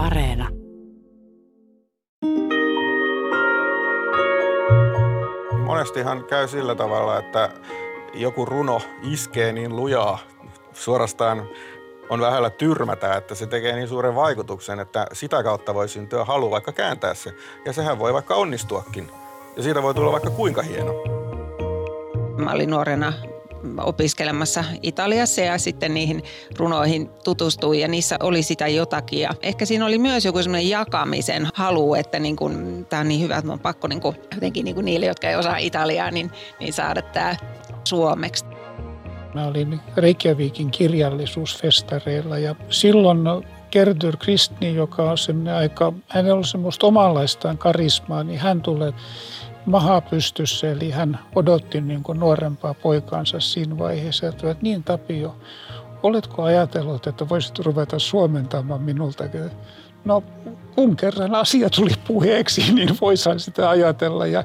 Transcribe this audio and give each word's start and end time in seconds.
Areena. 0.00 0.48
Monestihan 5.64 6.24
käy 6.24 6.48
sillä 6.48 6.74
tavalla, 6.74 7.18
että 7.18 7.50
joku 8.14 8.44
runo 8.44 8.80
iskee 9.02 9.52
niin 9.52 9.76
lujaa, 9.76 10.18
suorastaan 10.72 11.48
on 12.10 12.20
vähällä 12.20 12.50
tyrmätä, 12.50 13.14
että 13.14 13.34
se 13.34 13.46
tekee 13.46 13.76
niin 13.76 13.88
suuren 13.88 14.14
vaikutuksen, 14.14 14.80
että 14.80 15.06
sitä 15.12 15.42
kautta 15.42 15.74
voi 15.74 15.88
syntyä 15.88 16.24
halu 16.24 16.50
vaikka 16.50 16.72
kääntää 16.72 17.14
se. 17.14 17.34
Ja 17.64 17.72
sehän 17.72 17.98
voi 17.98 18.12
vaikka 18.12 18.34
onnistuakin. 18.34 19.10
Ja 19.56 19.62
siitä 19.62 19.82
voi 19.82 19.94
tulla 19.94 20.12
vaikka 20.12 20.30
kuinka 20.30 20.62
hieno. 20.62 20.92
Mä 22.36 22.52
olin 22.52 22.70
nuorena 22.70 23.12
opiskelemassa 23.78 24.64
Italiassa 24.82 25.40
ja 25.40 25.58
sitten 25.58 25.94
niihin 25.94 26.22
runoihin 26.58 27.10
tutustui 27.24 27.80
ja 27.80 27.88
niissä 27.88 28.16
oli 28.22 28.42
sitä 28.42 28.68
jotakin. 28.68 29.20
Ja 29.20 29.30
ehkä 29.42 29.64
siinä 29.64 29.86
oli 29.86 29.98
myös 29.98 30.24
joku 30.24 30.42
semmoinen 30.42 30.68
jakamisen 30.68 31.48
halu, 31.54 31.94
että 31.94 32.18
niin 32.18 32.36
kun, 32.36 32.86
tämä 32.88 33.00
on 33.00 33.08
niin 33.08 33.20
hyvä, 33.20 33.36
että 33.36 33.46
mun 33.46 33.52
on 33.52 33.60
pakko 33.60 33.88
niin 33.88 34.00
kun, 34.00 34.14
jotenkin 34.34 34.64
niin 34.64 34.84
niille, 34.84 35.06
jotka 35.06 35.28
ei 35.28 35.36
osaa 35.36 35.56
Italiaa, 35.56 36.10
niin, 36.10 36.30
niin 36.60 36.72
saada 36.72 37.02
tämä 37.02 37.36
suomeksi. 37.84 38.44
Mä 39.34 39.46
olin 39.46 39.80
Reykjavikin 39.96 40.70
kirjallisuusfestareilla 40.70 42.38
ja 42.38 42.54
silloin 42.70 43.18
Gerdur 43.72 44.16
Kristni, 44.16 44.74
joka 44.74 45.10
on 45.10 45.18
semmoinen 45.18 45.54
aika, 45.54 45.92
hänellä 46.08 46.38
on 46.38 46.44
semmoista 46.44 46.86
omanlaistaan 46.86 47.58
karismaa, 47.58 48.24
niin 48.24 48.38
hän 48.38 48.62
tulee 48.62 48.92
maha 49.66 50.00
pystyssä, 50.00 50.70
eli 50.70 50.90
hän 50.90 51.18
odotti 51.34 51.80
niin 51.80 52.02
kuin 52.02 52.20
nuorempaa 52.20 52.74
poikaansa 52.74 53.40
siinä 53.40 53.78
vaiheessa. 53.78 54.28
Että 54.28 54.56
niin 54.62 54.84
Tapio, 54.84 55.36
oletko 56.02 56.42
ajatellut, 56.42 57.06
että 57.06 57.28
voisit 57.28 57.58
ruveta 57.58 57.98
suomentamaan 57.98 58.82
minulta? 58.82 59.24
No 60.04 60.22
kun 60.74 60.96
kerran 60.96 61.34
asia 61.34 61.70
tuli 61.70 61.92
puheeksi, 62.06 62.62
niin 62.74 62.96
voisin 63.00 63.40
sitä 63.40 63.70
ajatella 63.70 64.26
ja 64.26 64.44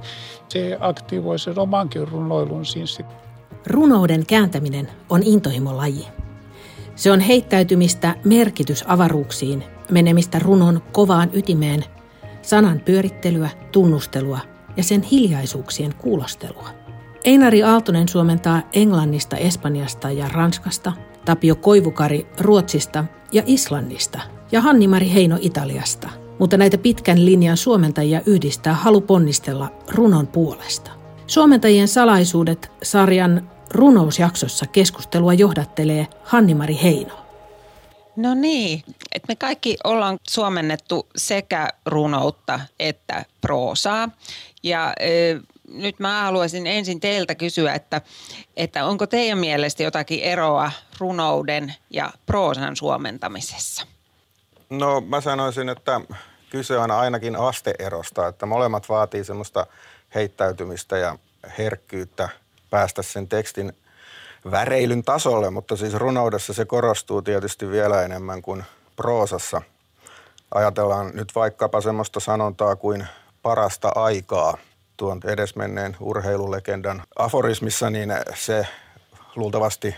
se 0.50 0.78
aktivoi 0.80 1.40
sen 1.40 1.60
omankin 1.60 2.08
runoilun 2.08 2.66
siinä. 2.66 3.10
Runouden 3.68 4.26
kääntäminen 4.26 4.90
on 5.10 5.24
intohimolaji. 5.24 6.08
Se 6.96 7.12
on 7.12 7.20
heittäytymistä 7.20 8.16
merkitysavaruuksiin, 8.24 9.64
menemistä 9.92 10.40
runon 10.40 10.82
kovaan 10.92 11.30
ytimeen, 11.34 11.86
sanan 12.42 12.80
pyörittelyä, 12.80 13.50
tunnustelua 13.72 14.55
ja 14.78 14.84
sen 14.84 15.02
hiljaisuuksien 15.02 15.96
kuulostelua. 15.96 16.70
Einari 17.24 17.64
Aaltonen 17.64 18.10
suomentaa 18.10 18.62
Englannista, 18.74 19.38
Espanjasta 19.38 20.12
ja 20.12 20.28
Ranskasta, 20.28 20.94
Tapio 21.26 21.56
Koivukari 21.56 22.28
Ruotsista 22.40 23.06
ja 23.32 23.44
Islannista 23.46 24.20
ja 24.52 24.62
Hanni-Mari 24.62 25.14
Heino 25.14 25.38
Italiasta. 25.42 26.10
Mutta 26.40 26.58
näitä 26.58 26.78
pitkän 26.78 27.26
linjan 27.26 27.58
suomentajia 27.58 28.22
yhdistää 28.26 28.74
halu 28.74 29.02
ponnistella 29.02 29.72
runon 29.92 30.28
puolesta. 30.28 30.92
Suomentajien 31.28 31.88
salaisuudet 31.88 32.72
sarjan 32.84 33.50
runousjaksossa 33.72 34.66
keskustelua 34.66 35.34
johdattelee 35.34 36.08
Hanni-Mari 36.24 36.80
Heino. 36.84 37.25
No 38.16 38.34
niin, 38.34 38.84
että 39.12 39.26
me 39.28 39.36
kaikki 39.36 39.78
ollaan 39.84 40.20
suomennettu 40.30 41.08
sekä 41.16 41.70
runoutta 41.86 42.60
että 42.80 43.26
proosaa. 43.42 44.10
Ja 44.64 44.94
e, 45.00 45.10
nyt 45.68 46.00
mä 46.00 46.22
haluaisin 46.22 46.68
ensin 46.68 47.00
teiltä 47.00 47.36
kysyä, 47.36 47.74
että, 47.74 48.02
että 48.58 48.86
onko 48.86 49.08
teidän 49.08 49.38
mielestä 49.38 49.84
jotakin 49.84 50.20
eroa 50.24 50.72
runouden 51.00 51.74
ja 51.90 52.12
proosan 52.26 52.76
suomentamisessa? 52.76 53.88
No 54.70 55.02
mä 55.02 55.22
sanoisin, 55.22 55.70
että 55.70 56.02
kyse 56.50 56.78
on 56.78 56.92
ainakin 56.92 57.36
asteerosta, 57.36 58.28
että 58.28 58.46
molemmat 58.46 58.90
vaatii 58.90 59.24
semmoista 59.24 59.68
heittäytymistä 60.16 60.98
ja 60.98 61.18
herkkyyttä 61.58 62.30
päästä 62.70 63.02
sen 63.02 63.28
tekstin 63.28 63.74
väreilyn 64.52 65.04
tasolle, 65.04 65.50
mutta 65.50 65.76
siis 65.76 65.94
runoudessa 65.94 66.54
se 66.54 66.66
korostuu 66.66 67.22
tietysti 67.22 67.70
vielä 67.70 68.04
enemmän 68.04 68.42
kuin 68.42 68.64
proosassa. 68.96 69.62
Ajatellaan 70.54 71.12
nyt 71.14 71.36
vaikkapa 71.36 71.82
semmoista 71.82 72.20
sanontaa 72.20 72.76
kuin 72.76 73.08
parasta 73.42 73.92
aikaa 73.96 74.58
tuon 74.98 75.20
edesmenneen 75.24 75.98
urheilulegendan 76.00 77.04
aforismissa, 77.16 77.90
niin 77.90 78.14
se 78.36 78.68
luultavasti 79.36 79.96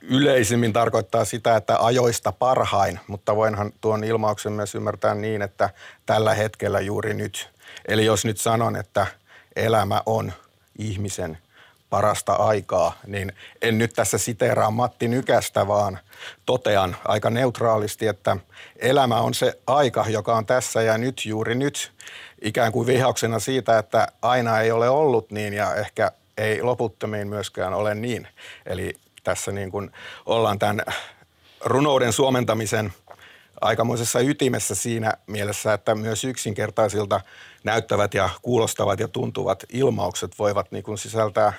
yleisimmin 0.00 0.72
tarkoittaa 0.72 1.24
sitä, 1.24 1.56
että 1.56 1.78
ajoista 1.78 2.32
parhain, 2.32 3.00
mutta 3.06 3.36
voinhan 3.36 3.72
tuon 3.80 4.04
ilmauksen 4.04 4.52
myös 4.52 4.74
ymmärtää 4.74 5.14
niin, 5.14 5.42
että 5.42 5.70
tällä 6.06 6.34
hetkellä 6.34 6.80
juuri 6.80 7.14
nyt. 7.14 7.50
Eli 7.88 8.04
jos 8.04 8.24
nyt 8.24 8.40
sanon, 8.40 8.76
että 8.76 9.06
elämä 9.56 10.02
on 10.06 10.32
ihmisen 10.78 11.38
parasta 11.90 12.32
aikaa, 12.32 12.92
niin 13.06 13.32
en 13.62 13.78
nyt 13.78 13.92
tässä 13.92 14.18
siteeraa 14.18 14.70
Matti 14.70 15.08
Nykästä, 15.08 15.68
vaan 15.68 15.98
totean 16.46 16.96
aika 17.04 17.30
neutraalisti, 17.30 18.06
että 18.06 18.36
elämä 18.76 19.20
on 19.20 19.34
se 19.34 19.58
aika, 19.66 20.04
joka 20.08 20.36
on 20.36 20.46
tässä 20.46 20.82
ja 20.82 20.98
nyt 20.98 21.26
juuri 21.26 21.54
nyt, 21.54 21.92
ikään 22.42 22.72
kuin 22.72 22.86
vihauksena 22.86 23.38
siitä, 23.38 23.78
että 23.78 24.08
aina 24.22 24.60
ei 24.60 24.70
ole 24.70 24.88
ollut 24.88 25.30
niin 25.30 25.54
ja 25.54 25.74
ehkä 25.74 26.12
ei 26.38 26.62
loputtomiin 26.62 27.28
myöskään 27.28 27.74
ole 27.74 27.94
niin. 27.94 28.28
Eli 28.66 28.94
tässä 29.24 29.52
niin 29.52 29.70
kuin 29.70 29.90
ollaan 30.26 30.58
tämän 30.58 30.82
runouden 31.64 32.12
suomentamisen 32.12 32.92
aikamoisessa 33.60 34.20
ytimessä 34.20 34.74
siinä 34.74 35.12
mielessä, 35.26 35.72
että 35.72 35.94
myös 35.94 36.24
yksinkertaisilta 36.24 37.20
näyttävät 37.68 38.14
ja 38.14 38.30
kuulostavat 38.42 39.00
ja 39.00 39.08
tuntuvat 39.08 39.64
ilmaukset 39.68 40.38
voivat 40.38 40.72
niin 40.72 40.84
kuin 40.84 40.98
sisältää 40.98 41.52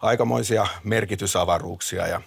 aikamoisia 0.00 0.66
merkitysavaruuksia 0.84 2.06
ja 2.06 2.20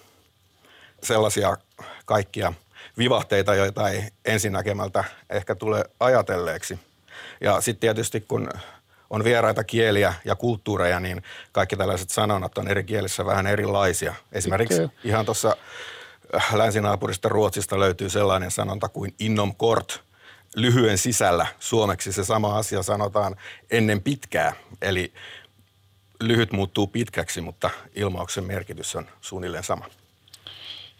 sellaisia 1.02 1.56
kaikkia 2.04 2.52
vivahteita, 2.98 3.54
joita 3.54 3.88
ei 3.88 4.04
ensinnäkemältä 4.24 5.04
ehkä 5.30 5.54
tule 5.54 5.84
ajatelleeksi. 6.00 6.78
Ja 7.40 7.60
sitten 7.60 7.80
tietysti 7.80 8.20
kun 8.20 8.48
on 9.10 9.24
vieraita 9.24 9.64
kieliä 9.64 10.14
ja 10.24 10.36
kulttuureja, 10.36 11.00
niin 11.00 11.22
kaikki 11.52 11.76
tällaiset 11.76 12.10
sanonnat 12.10 12.58
on 12.58 12.68
eri 12.68 12.84
kielissä 12.84 13.26
vähän 13.26 13.46
erilaisia. 13.46 14.14
Esimerkiksi 14.32 14.82
ihan 15.04 15.24
tuossa 15.24 15.56
länsinaapurista 16.52 17.28
Ruotsista 17.28 17.80
löytyy 17.80 18.10
sellainen 18.10 18.50
sanonta 18.50 18.88
kuin 18.88 19.14
innom 19.18 19.54
kort, 19.54 20.02
lyhyen 20.56 20.98
sisällä. 20.98 21.46
Suomeksi 21.58 22.12
se 22.12 22.24
sama 22.24 22.58
asia 22.58 22.82
sanotaan 22.82 23.36
ennen 23.70 24.02
pitkää. 24.02 24.52
Eli 24.82 25.12
lyhyt 26.20 26.52
muuttuu 26.52 26.86
pitkäksi, 26.86 27.40
mutta 27.40 27.70
ilmauksen 27.94 28.44
merkitys 28.44 28.96
on 28.96 29.06
suunnilleen 29.20 29.64
sama. 29.64 29.84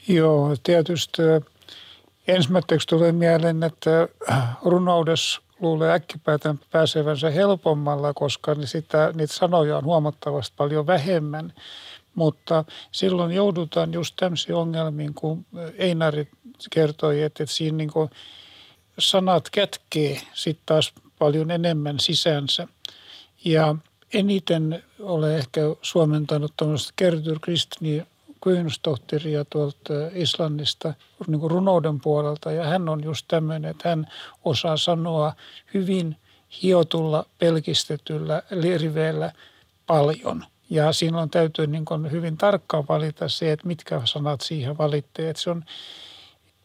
Joo, 0.08 0.56
tietysti 0.62 1.22
ensimmäiseksi 2.28 2.88
tulee 2.88 3.12
mieleen, 3.12 3.62
että 3.62 4.08
runoudessa 4.64 5.40
luulee 5.60 5.92
äkkipäätään 5.92 6.60
pääsevänsä 6.72 7.30
helpommalla, 7.30 8.14
koska 8.14 8.56
sitä, 8.64 9.12
niitä 9.14 9.34
sanoja 9.34 9.76
on 9.76 9.84
huomattavasti 9.84 10.54
paljon 10.56 10.86
vähemmän. 10.86 11.52
Mutta 12.14 12.64
silloin 12.92 13.32
joudutaan 13.32 13.92
just 13.92 14.14
tämmöisiin 14.16 14.54
ongelmiin, 14.54 15.14
kun 15.14 15.46
Einari 15.78 16.28
kertoi, 16.70 17.22
että, 17.22 17.42
että 17.42 17.54
siinä 17.54 17.76
niin 17.76 17.90
sanat 18.98 19.50
kätkee 19.50 20.20
sitten 20.34 20.66
taas 20.66 20.92
paljon 21.18 21.50
enemmän 21.50 22.00
sisänsä. 22.00 22.68
Ja 23.44 23.74
eniten 24.14 24.84
olen 25.00 25.36
ehkä 25.36 25.60
suomentanut 25.82 26.52
tuommoista 26.56 26.92
Gerdur 26.98 27.38
Kristni 27.40 28.06
Kynstohtiria 28.44 29.44
tuolta 29.44 29.94
Islannista 30.14 30.94
niin 31.26 31.40
kuin 31.40 31.50
runouden 31.50 32.00
puolelta. 32.00 32.52
Ja 32.52 32.64
hän 32.64 32.88
on 32.88 33.04
just 33.04 33.24
tämmöinen, 33.28 33.70
että 33.70 33.88
hän 33.88 34.06
osaa 34.44 34.76
sanoa 34.76 35.32
hyvin 35.74 36.16
hiotulla, 36.62 37.26
pelkistetyllä 37.38 38.42
riveellä 38.78 39.32
paljon. 39.86 40.44
Ja 40.70 40.92
silloin 40.92 41.30
täytyy 41.30 41.66
niin 41.66 41.84
kuin 41.84 42.10
hyvin 42.10 42.36
tarkkaan 42.36 42.84
valita 42.88 43.28
se, 43.28 43.52
että 43.52 43.66
mitkä 43.66 44.02
sanat 44.04 44.40
siihen 44.40 44.78
valitte. 44.78 45.30
Että 45.30 45.42
se 45.42 45.50
on, 45.50 45.64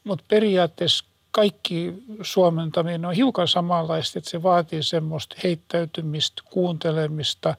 mutta 0.04 0.26
periaatteessa 0.28 1.06
kaikki 1.32 1.94
suomentaminen 2.22 3.06
on 3.06 3.14
hiukan 3.14 3.48
samanlaista, 3.48 4.20
että 4.20 4.32
se 4.32 4.44
vaatii 4.44 4.84
semmoista 4.84 5.36
heittäytymistä, 5.44 6.42
kuuntelemista, 6.52 7.56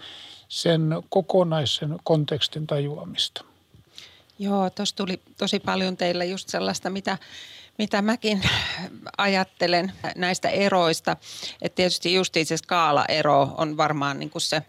sen 0.48 0.90
kokonaisen 1.08 1.96
kontekstin 2.04 2.66
tajuamista. 2.66 3.44
Joo, 4.38 4.70
tuossa 4.70 4.96
tuli 4.96 5.20
tosi 5.36 5.60
paljon 5.60 5.96
teille 5.96 6.26
just 6.26 6.48
sellaista, 6.48 6.90
mitä, 6.90 7.18
mitä 7.78 8.02
mäkin 8.02 8.42
ajattelen 9.18 9.92
näistä 10.16 10.48
eroista. 10.48 11.16
Että 11.62 11.76
tietysti 11.76 12.14
justiin 12.14 12.46
se 12.46 12.56
skaala-ero 12.56 13.48
on 13.58 13.76
varmaan 13.76 14.18
niin 14.18 14.30
kuin 14.30 14.42
se 14.42 14.62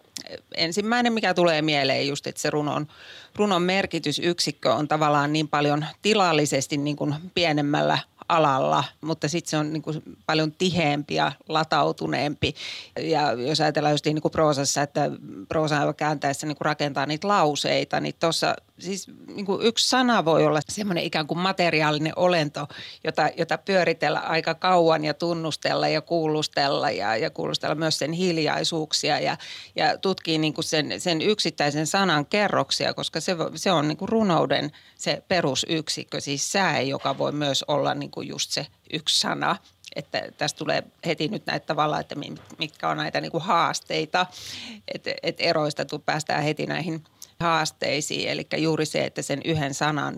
ensimmäinen, 0.55 1.13
mikä 1.13 1.33
tulee 1.33 1.61
mieleen 1.61 2.07
just, 2.07 2.27
että 2.27 2.41
se 2.41 2.49
runon, 2.49 2.87
runon 3.35 3.61
merkitysyksikkö 3.61 4.73
on 4.73 4.87
tavallaan 4.87 5.33
niin 5.33 5.47
paljon 5.47 5.85
tilallisesti 6.01 6.77
niin 6.77 6.95
kuin 6.95 7.15
pienemmällä 7.33 7.97
alalla, 8.29 8.83
mutta 9.01 9.27
sitten 9.27 9.49
se 9.49 9.57
on 9.57 9.73
niin 9.73 9.81
kuin 9.83 10.03
paljon 10.25 10.51
tiheempi 10.51 11.15
ja 11.15 11.31
latautuneempi. 11.49 12.55
Ja 12.99 13.31
jos 13.31 13.61
ajatellaan 13.61 13.93
just 13.93 14.05
niin 14.05 14.21
kuin 14.21 14.31
proosassa, 14.31 14.81
että 14.81 15.11
proosa 15.47 15.93
kääntäessä 15.93 16.47
niin 16.47 16.57
kuin 16.57 16.65
rakentaa 16.65 17.05
niitä 17.05 17.27
lauseita, 17.27 17.99
niin 17.99 18.15
tuossa 18.19 18.55
siis 18.79 19.07
niin 19.27 19.45
kuin 19.45 19.61
yksi 19.61 19.89
sana 19.89 20.25
voi 20.25 20.45
olla 20.45 20.59
semmoinen 20.69 21.03
ikään 21.03 21.27
kuin 21.27 21.37
materiaalinen 21.37 22.13
olento, 22.15 22.67
jota, 23.03 23.29
jota 23.37 23.57
pyöritellä 23.57 24.19
aika 24.19 24.53
kauan 24.53 25.05
ja 25.05 25.13
tunnustella 25.13 25.87
ja 25.87 26.01
kuulustella 26.01 26.91
ja, 26.91 27.17
ja 27.17 27.29
kuulustella 27.29 27.75
myös 27.75 27.99
sen 27.99 28.11
hiljaisuuksia 28.11 29.19
ja, 29.19 29.37
ja 29.75 29.97
tutkii 29.97 30.37
niin 30.37 30.53
kuin 30.53 30.65
sen, 30.65 31.01
sen 31.01 31.21
yksittäisen 31.21 31.87
sanan 31.87 32.25
kerroksia, 32.25 32.93
koska 32.93 33.19
se, 33.19 33.35
se 33.55 33.71
on 33.71 33.87
niin 33.87 33.97
kuin 33.97 34.09
runouden 34.09 34.71
se 34.95 35.23
perusyksikkö, 35.27 36.19
siis 36.19 36.51
sää, 36.51 36.81
joka 36.81 37.17
voi 37.17 37.31
myös 37.31 37.63
olla 37.67 37.93
niin 37.93 38.11
kuin 38.11 38.27
just 38.27 38.51
se 38.51 38.67
yksi 38.93 39.19
sana. 39.19 39.55
Että 39.95 40.21
tästä 40.37 40.57
tulee 40.57 40.83
heti 41.05 41.27
nyt 41.27 41.45
näitä 41.45 41.65
tavalla, 41.65 41.99
että 41.99 42.15
mitkä 42.57 42.89
on 42.89 42.97
näitä 42.97 43.21
niin 43.21 43.31
kuin 43.31 43.43
haasteita, 43.43 44.25
että 44.93 45.11
et 45.23 45.35
eroista 45.39 45.85
päästään 46.05 46.43
heti 46.43 46.65
näihin 46.65 47.03
haasteisiin. 47.43 48.29
Eli 48.29 48.47
juuri 48.57 48.85
se, 48.85 49.05
että 49.05 49.21
sen 49.21 49.41
yhden 49.45 49.73
sanan 49.73 50.15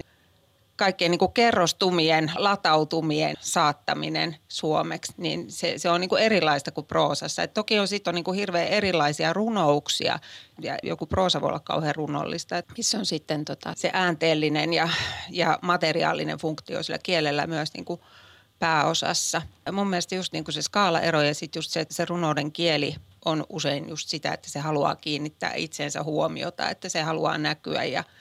kaikkien 0.75 1.12
niin 1.12 1.19
kuin 1.19 1.33
kerrostumien, 1.33 2.31
latautumien 2.36 3.36
saattaminen 3.39 4.36
suomeksi, 4.48 5.13
niin 5.18 5.51
se, 5.51 5.74
se 5.77 5.89
on 5.89 6.01
niin 6.01 6.10
kuin 6.10 6.22
erilaista 6.22 6.72
kuin 6.72 6.88
proosassa. 6.88 7.44
Et 7.44 7.54
toki 7.54 7.80
on 7.80 7.88
sitten 7.88 8.16
niin 8.16 8.24
kuin 8.24 8.38
hirveän 8.38 8.68
erilaisia 8.68 9.33
runouksia 9.33 10.19
ja 10.62 10.77
joku 10.83 11.06
proosa 11.06 11.42
voi 11.42 11.48
olla 11.48 11.60
kauhean 11.60 11.95
runollista, 11.95 12.57
että 12.57 12.74
missä 12.77 12.98
on 12.98 13.06
sitten 13.06 13.45
tota, 13.45 13.74
se 13.75 13.89
äänteellinen 13.94 14.74
ja, 14.74 14.89
ja 15.30 15.60
materiaalinen 15.62 16.38
funktio 16.38 16.83
sillä 16.83 17.00
kielellä 17.04 17.48
myös 17.48 17.74
niin 17.74 17.86
kuin 17.86 18.01
pääosassa. 18.60 19.42
Ja 19.66 19.72
mun 19.72 19.88
mielestä 19.88 20.16
just 20.16 20.33
niin 20.33 20.44
kuin 20.44 20.54
se 20.54 20.62
skaalaero 20.62 21.22
ja 21.22 21.36
sitten 21.36 21.57
just 21.57 21.72
se, 21.72 21.86
se 21.89 22.06
runouden 22.06 22.51
kieli 22.51 22.95
on 23.25 23.45
usein 23.50 23.89
just 23.89 24.10
sitä, 24.10 24.33
että 24.33 24.50
se 24.50 24.60
haluaa 24.60 24.95
kiinnittää 24.95 25.54
itseensä 25.54 26.04
huomiota, 26.04 26.69
että 26.69 26.89
se 26.89 27.01
haluaa 27.01 27.38
näkyä 27.38 27.83
ja– 27.83 28.04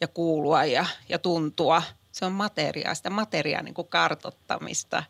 ja 0.00 0.08
kuulua 0.08 0.64
ja, 0.64 0.86
ja 1.08 1.18
tuntua. 1.18 1.82
Se 2.12 2.24
on 2.24 2.32
materiaa, 2.32 2.94
sitä 2.94 3.10
materiaa 3.10 3.62
niin 3.62 3.74
kuin 3.74 3.88
kartottamista. 3.88 5.02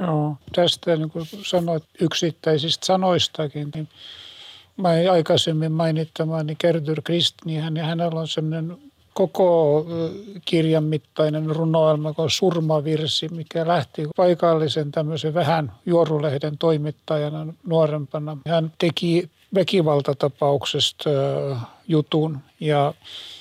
Joo, 0.00 0.36
tästä 0.54 0.96
niin 0.96 1.10
kuin 1.10 1.26
sanoit 1.46 1.84
yksittäisistä 2.00 2.86
sanoistakin, 2.86 3.70
niin 3.74 3.88
mä 4.76 4.88
aikaisemmin 5.12 5.72
mainittamani 5.72 6.54
Gerdur 6.54 7.02
Krist, 7.02 7.34
niin 7.44 7.62
hän, 7.62 7.76
hänellä 7.76 8.20
on 8.20 8.28
semmoinen 8.28 8.78
koko 9.14 9.86
kirjan 10.44 10.84
mittainen 10.84 11.46
runoelma 11.46 12.12
kuin 12.12 12.30
Surmavirsi, 12.30 13.28
mikä 13.28 13.66
lähti 13.66 14.08
paikallisen 14.16 14.92
tämmöisen 14.92 15.34
vähän 15.34 15.72
juorulehden 15.86 16.58
toimittajana 16.58 17.54
nuorempana. 17.66 18.36
Hän 18.48 18.72
teki 18.78 19.30
väkivaltatapauksesta 19.54 21.10
jutun 21.88 22.38
ja 22.60 22.94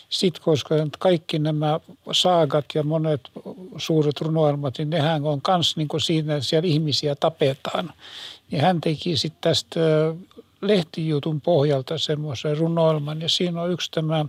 sitten 0.09 0.43
koska 0.43 0.75
kaikki 0.99 1.39
nämä 1.39 1.79
saagat 2.11 2.65
ja 2.75 2.83
monet 2.83 3.21
suuret 3.77 4.21
runoelmat, 4.21 4.77
niin 4.77 4.89
nehän 4.89 5.25
on 5.25 5.41
myös 5.47 5.77
niin 5.77 5.87
siinä, 5.97 6.35
että 6.35 6.45
siellä 6.45 6.67
ihmisiä 6.67 7.15
tapetaan. 7.15 7.93
Ja 8.51 8.61
hän 8.61 8.81
teki 8.81 9.17
sitten 9.17 9.41
tästä 9.41 9.79
lehtijutun 10.61 11.41
pohjalta 11.41 11.97
semmoisen 11.97 12.57
runoelman 12.57 13.21
ja 13.21 13.29
siinä 13.29 13.61
on 13.61 13.71
yksi 13.71 13.91
tämä 13.91 14.25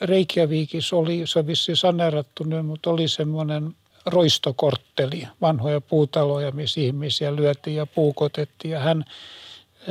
Reykjavikissa 0.00 0.96
oli, 0.96 1.22
se 1.24 1.38
on 1.38 1.46
vissi 1.46 1.76
saneerattu 1.76 2.44
nyt, 2.44 2.66
mutta 2.66 2.90
oli 2.90 3.08
semmoinen 3.08 3.74
roistokortteli, 4.06 5.28
vanhoja 5.40 5.80
puutaloja, 5.80 6.50
missä 6.50 6.80
ihmisiä 6.80 7.36
lyötiin 7.36 7.76
ja 7.76 7.86
puukotettiin. 7.86 8.72
Ja 8.72 8.80
hän 8.80 9.04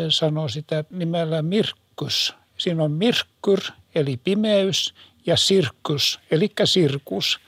sanoi 0.09 0.49
sitä 0.49 0.83
nimellä 0.89 1.41
Mirkkus. 1.41 2.33
Siinä 2.57 2.83
on 2.83 2.91
Mirkkur 2.91 3.59
eli 3.95 4.17
pimeys, 4.17 4.93
ja 5.25 5.37
sirkus, 5.37 6.19
eli 6.31 6.51
sirkus. 6.63 7.39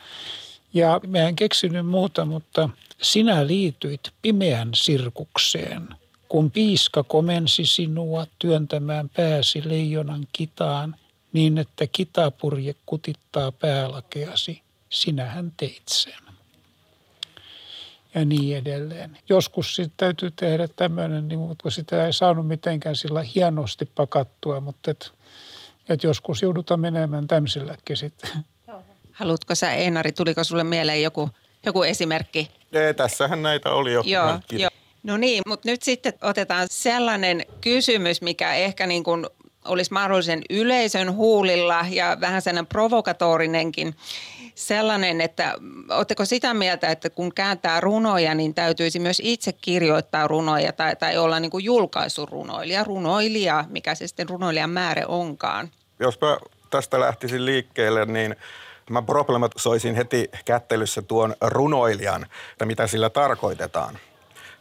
Ja 0.73 1.01
mä 1.07 1.17
en 1.17 1.35
keksinyt 1.35 1.85
muuta, 1.85 2.25
mutta 2.25 2.69
sinä 3.01 3.47
liityit 3.47 4.11
pimeän 4.21 4.69
sirkukseen, 4.73 5.89
kun 6.29 6.51
piiska 6.51 7.03
komensi 7.03 7.65
sinua 7.65 8.27
työntämään 8.39 9.09
pääsi 9.09 9.61
leijonan 9.65 10.27
kitaan 10.33 10.95
niin, 11.33 11.57
että 11.57 11.87
kitapurje 11.87 12.75
kutittaa 12.85 13.51
päälakeasi. 13.51 14.61
Sinähän 14.89 15.53
teit 15.57 15.83
sen. 15.87 16.13
Ja 18.15 18.25
niin 18.25 18.57
edelleen. 18.57 19.17
Joskus 19.29 19.75
sitten 19.75 19.97
täytyy 19.97 20.31
tehdä 20.31 20.67
tämmöinen, 20.67 21.27
niin, 21.27 21.39
mutta 21.39 21.69
sitä 21.69 22.05
ei 22.05 22.13
saanut 22.13 22.47
mitenkään 22.47 22.95
sillä 22.95 23.23
hienosti 23.23 23.85
pakattua, 23.85 24.59
mutta 24.59 24.91
et 24.91 25.11
että 25.89 26.07
joskus 26.07 26.41
joudutaan 26.41 26.79
menemään 26.79 27.27
tämmöiselläkin 27.27 27.97
sitten. 27.97 28.29
Haluatko 29.11 29.55
sä 29.55 29.73
Einari, 29.73 30.11
tuliko 30.11 30.43
sulle 30.43 30.63
mieleen 30.63 31.03
joku, 31.03 31.29
joku 31.65 31.83
esimerkki? 31.83 32.51
Ei, 32.73 32.93
tässähän 32.93 33.41
näitä 33.41 33.71
oli 33.71 33.93
jo. 33.93 34.03
Joo, 34.05 34.39
jo. 34.51 34.69
No 35.03 35.17
niin, 35.17 35.41
mutta 35.47 35.69
nyt 35.69 35.83
sitten 35.83 36.13
otetaan 36.21 36.67
sellainen 36.71 37.45
kysymys, 37.61 38.21
mikä 38.21 38.53
ehkä 38.53 38.87
niin 38.87 39.03
kuin 39.03 39.27
olisi 39.65 39.93
mahdollisen 39.93 40.41
yleisön 40.49 41.13
huulilla 41.13 41.85
ja 41.89 42.17
vähän 42.21 42.41
sellainen 42.41 42.67
provokatorinenkin 42.67 43.95
sellainen, 44.55 45.21
että 45.21 45.55
oletteko 45.89 46.25
sitä 46.25 46.53
mieltä, 46.53 46.87
että 46.87 47.09
kun 47.09 47.33
kääntää 47.33 47.81
runoja, 47.81 48.35
niin 48.35 48.53
täytyisi 48.53 48.99
myös 48.99 49.21
itse 49.23 49.51
kirjoittaa 49.51 50.27
runoja 50.27 50.73
tai, 50.73 50.95
tai 50.95 51.17
olla 51.17 51.39
niin 51.39 51.51
kuin 51.51 51.63
julkaisurunoilija, 51.63 52.83
runoilija, 52.83 53.65
mikä 53.69 53.95
se 53.95 54.07
sitten 54.07 54.29
runoilijan 54.29 54.69
määrä 54.69 55.07
onkaan? 55.07 55.69
Jos 55.99 56.21
mä 56.21 56.37
tästä 56.69 56.99
lähtisin 56.99 57.45
liikkeelle, 57.45 58.05
niin 58.05 58.35
mä 58.89 59.01
problematisoisin 59.01 59.95
heti 59.95 60.29
kättelyssä 60.45 61.01
tuon 61.01 61.35
runoilijan, 61.41 62.25
että 62.51 62.65
mitä 62.65 62.87
sillä 62.87 63.09
tarkoitetaan. 63.09 63.97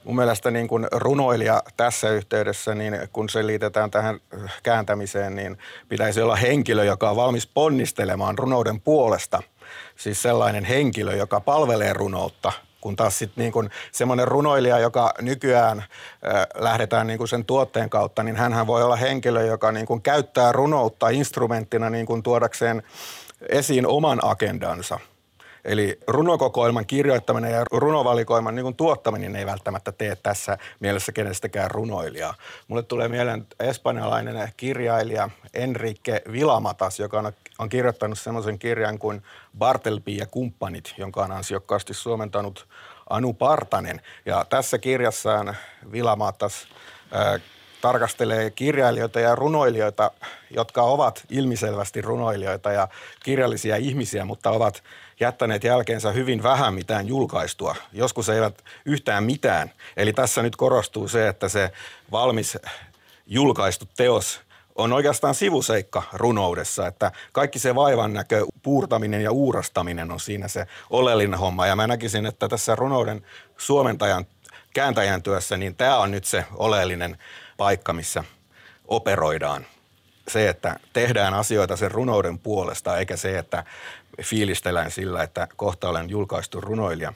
Mun 0.04 0.16
mielestä 0.16 0.50
niin 0.50 0.68
kuin 0.68 0.86
runoilija 0.92 1.62
tässä 1.76 2.10
yhteydessä, 2.10 2.74
niin 2.74 2.98
kun 3.12 3.28
se 3.28 3.46
liitetään 3.46 3.90
tähän 3.90 4.20
kääntämiseen, 4.62 5.36
niin 5.36 5.58
pitäisi 5.88 6.22
olla 6.22 6.36
henkilö, 6.36 6.84
joka 6.84 7.10
on 7.10 7.16
valmis 7.16 7.46
ponnistelemaan 7.46 8.38
runouden 8.38 8.80
puolesta. 8.80 9.42
Siis 9.96 10.22
sellainen 10.22 10.64
henkilö, 10.64 11.16
joka 11.16 11.40
palvelee 11.40 11.92
runoutta– 11.92 12.52
kun 12.80 12.96
taas 12.96 13.18
sitten 13.18 13.42
niin 13.42 13.70
semmoinen 13.92 14.28
runoilija, 14.28 14.78
joka 14.78 15.14
nykyään 15.20 15.78
äh, 15.78 15.84
lähdetään 16.54 17.06
niin 17.06 17.28
sen 17.28 17.44
tuotteen 17.44 17.90
kautta, 17.90 18.22
niin 18.22 18.36
hän 18.36 18.66
voi 18.66 18.82
olla 18.82 18.96
henkilö, 18.96 19.44
joka 19.44 19.72
niin 19.72 19.86
kuin 19.86 20.02
käyttää 20.02 20.52
runoutta 20.52 21.08
instrumenttina 21.08 21.90
niin 21.90 22.06
kuin 22.06 22.22
tuodakseen 22.22 22.82
esiin 23.48 23.86
oman 23.86 24.18
agendansa. 24.22 25.00
Eli 25.64 25.98
runokokoelman 26.06 26.86
kirjoittaminen 26.86 27.52
ja 27.52 27.64
runovalikoiman 27.72 28.54
niin 28.54 28.76
tuottaminen 28.76 29.36
ei 29.36 29.46
välttämättä 29.46 29.92
tee 29.92 30.16
tässä 30.16 30.58
mielessä 30.80 31.12
kenestäkään 31.12 31.70
runoilijaa. 31.70 32.34
Mulle 32.68 32.82
tulee 32.82 33.08
mieleen 33.08 33.46
espanjalainen 33.60 34.52
kirjailija 34.56 35.30
Enrique 35.54 36.22
Vilamatas, 36.32 37.00
joka 37.00 37.18
on, 37.18 37.32
on 37.58 37.68
kirjoittanut 37.68 38.18
semmoisen 38.18 38.58
kirjan 38.58 38.98
kuin 38.98 39.22
Bartelby 39.58 40.10
ja 40.10 40.26
kumppanit, 40.26 40.94
jonka 40.98 41.24
on 41.24 41.32
ansiokkaasti 41.32 41.94
suomentanut 41.94 42.68
Anu 43.10 43.32
Partanen. 43.32 44.00
Ja 44.26 44.46
tässä 44.50 44.78
kirjassaan 44.78 45.56
Vilamatas 45.92 46.68
äh, 47.14 47.42
tarkastelee 47.80 48.50
kirjailijoita 48.50 49.20
ja 49.20 49.34
runoilijoita, 49.34 50.10
jotka 50.50 50.82
ovat 50.82 51.24
ilmiselvästi 51.30 52.00
runoilijoita 52.00 52.72
ja 52.72 52.88
kirjallisia 53.24 53.76
ihmisiä, 53.76 54.24
mutta 54.24 54.50
ovat 54.50 54.82
jättäneet 55.20 55.64
jälkeensä 55.64 56.12
hyvin 56.12 56.42
vähän 56.42 56.74
mitään 56.74 57.08
julkaistua. 57.08 57.76
Joskus 57.92 58.28
eivät 58.28 58.64
yhtään 58.84 59.24
mitään. 59.24 59.70
Eli 59.96 60.12
tässä 60.12 60.42
nyt 60.42 60.56
korostuu 60.56 61.08
se, 61.08 61.28
että 61.28 61.48
se 61.48 61.72
valmis 62.12 62.58
julkaistu 63.26 63.84
teos 63.96 64.40
on 64.74 64.92
oikeastaan 64.92 65.34
sivuseikka 65.34 66.02
runoudessa, 66.12 66.86
että 66.86 67.12
kaikki 67.32 67.58
se 67.58 67.74
vaivan 67.74 68.12
näkö, 68.12 68.46
puurtaminen 68.62 69.22
ja 69.22 69.32
uurastaminen 69.32 70.10
on 70.10 70.20
siinä 70.20 70.48
se 70.48 70.66
oleellinen 70.90 71.38
homma. 71.38 71.66
Ja 71.66 71.76
mä 71.76 71.86
näkisin, 71.86 72.26
että 72.26 72.48
tässä 72.48 72.74
runouden 72.74 73.26
suomentajan, 73.56 74.26
kääntäjän 74.74 75.22
työssä, 75.22 75.56
niin 75.56 75.76
tämä 75.76 75.98
on 75.98 76.10
nyt 76.10 76.24
se 76.24 76.44
oleellinen 76.54 77.18
paikka, 77.60 77.92
missä 77.92 78.24
operoidaan. 78.88 79.66
Se, 80.28 80.48
että 80.48 80.76
tehdään 80.92 81.34
asioita 81.34 81.76
sen 81.76 81.90
runouden 81.90 82.38
puolesta, 82.38 82.98
eikä 82.98 83.16
se, 83.16 83.38
että 83.38 83.64
fiilistellään 84.22 84.90
sillä, 84.90 85.22
että 85.22 85.48
kohta 85.56 85.88
olen 85.88 86.10
julkaistu 86.10 86.60
runoilija. 86.60 87.12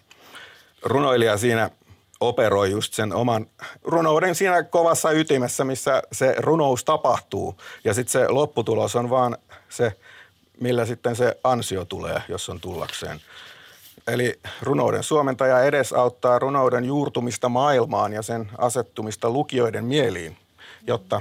Runoilija 0.83 1.37
siinä 1.37 1.71
operoi 2.21 2.71
just 2.71 2.95
sen 2.95 3.13
oman 3.13 3.47
runouden 3.83 4.35
siinä 4.35 4.63
kovassa 4.63 5.11
ytimessä, 5.11 5.65
missä 5.65 6.03
se 6.13 6.35
runous 6.39 6.85
tapahtuu. 6.85 7.61
Ja 7.85 7.95
sitten 7.95 8.13
se 8.13 8.29
lopputulos 8.29 8.97
on 8.97 9.11
vaan 9.11 9.37
se, 9.69 9.93
millä 10.61 10.87
sitten 10.87 11.17
se 11.17 11.37
ansio 11.45 11.85
tulee, 11.85 12.23
jos 12.29 12.49
on 12.49 12.61
tullakseen. 12.61 13.21
Eli 14.07 14.41
runouden 14.63 15.03
suomentaja 15.03 15.63
edesauttaa 15.63 16.39
runouden 16.39 16.85
juurtumista 16.85 17.49
maailmaan 17.49 18.13
ja 18.13 18.23
sen 18.23 18.51
asettumista 18.59 19.31
lukijoiden 19.31 19.85
mieliin, 19.85 20.37
jotta 20.87 21.21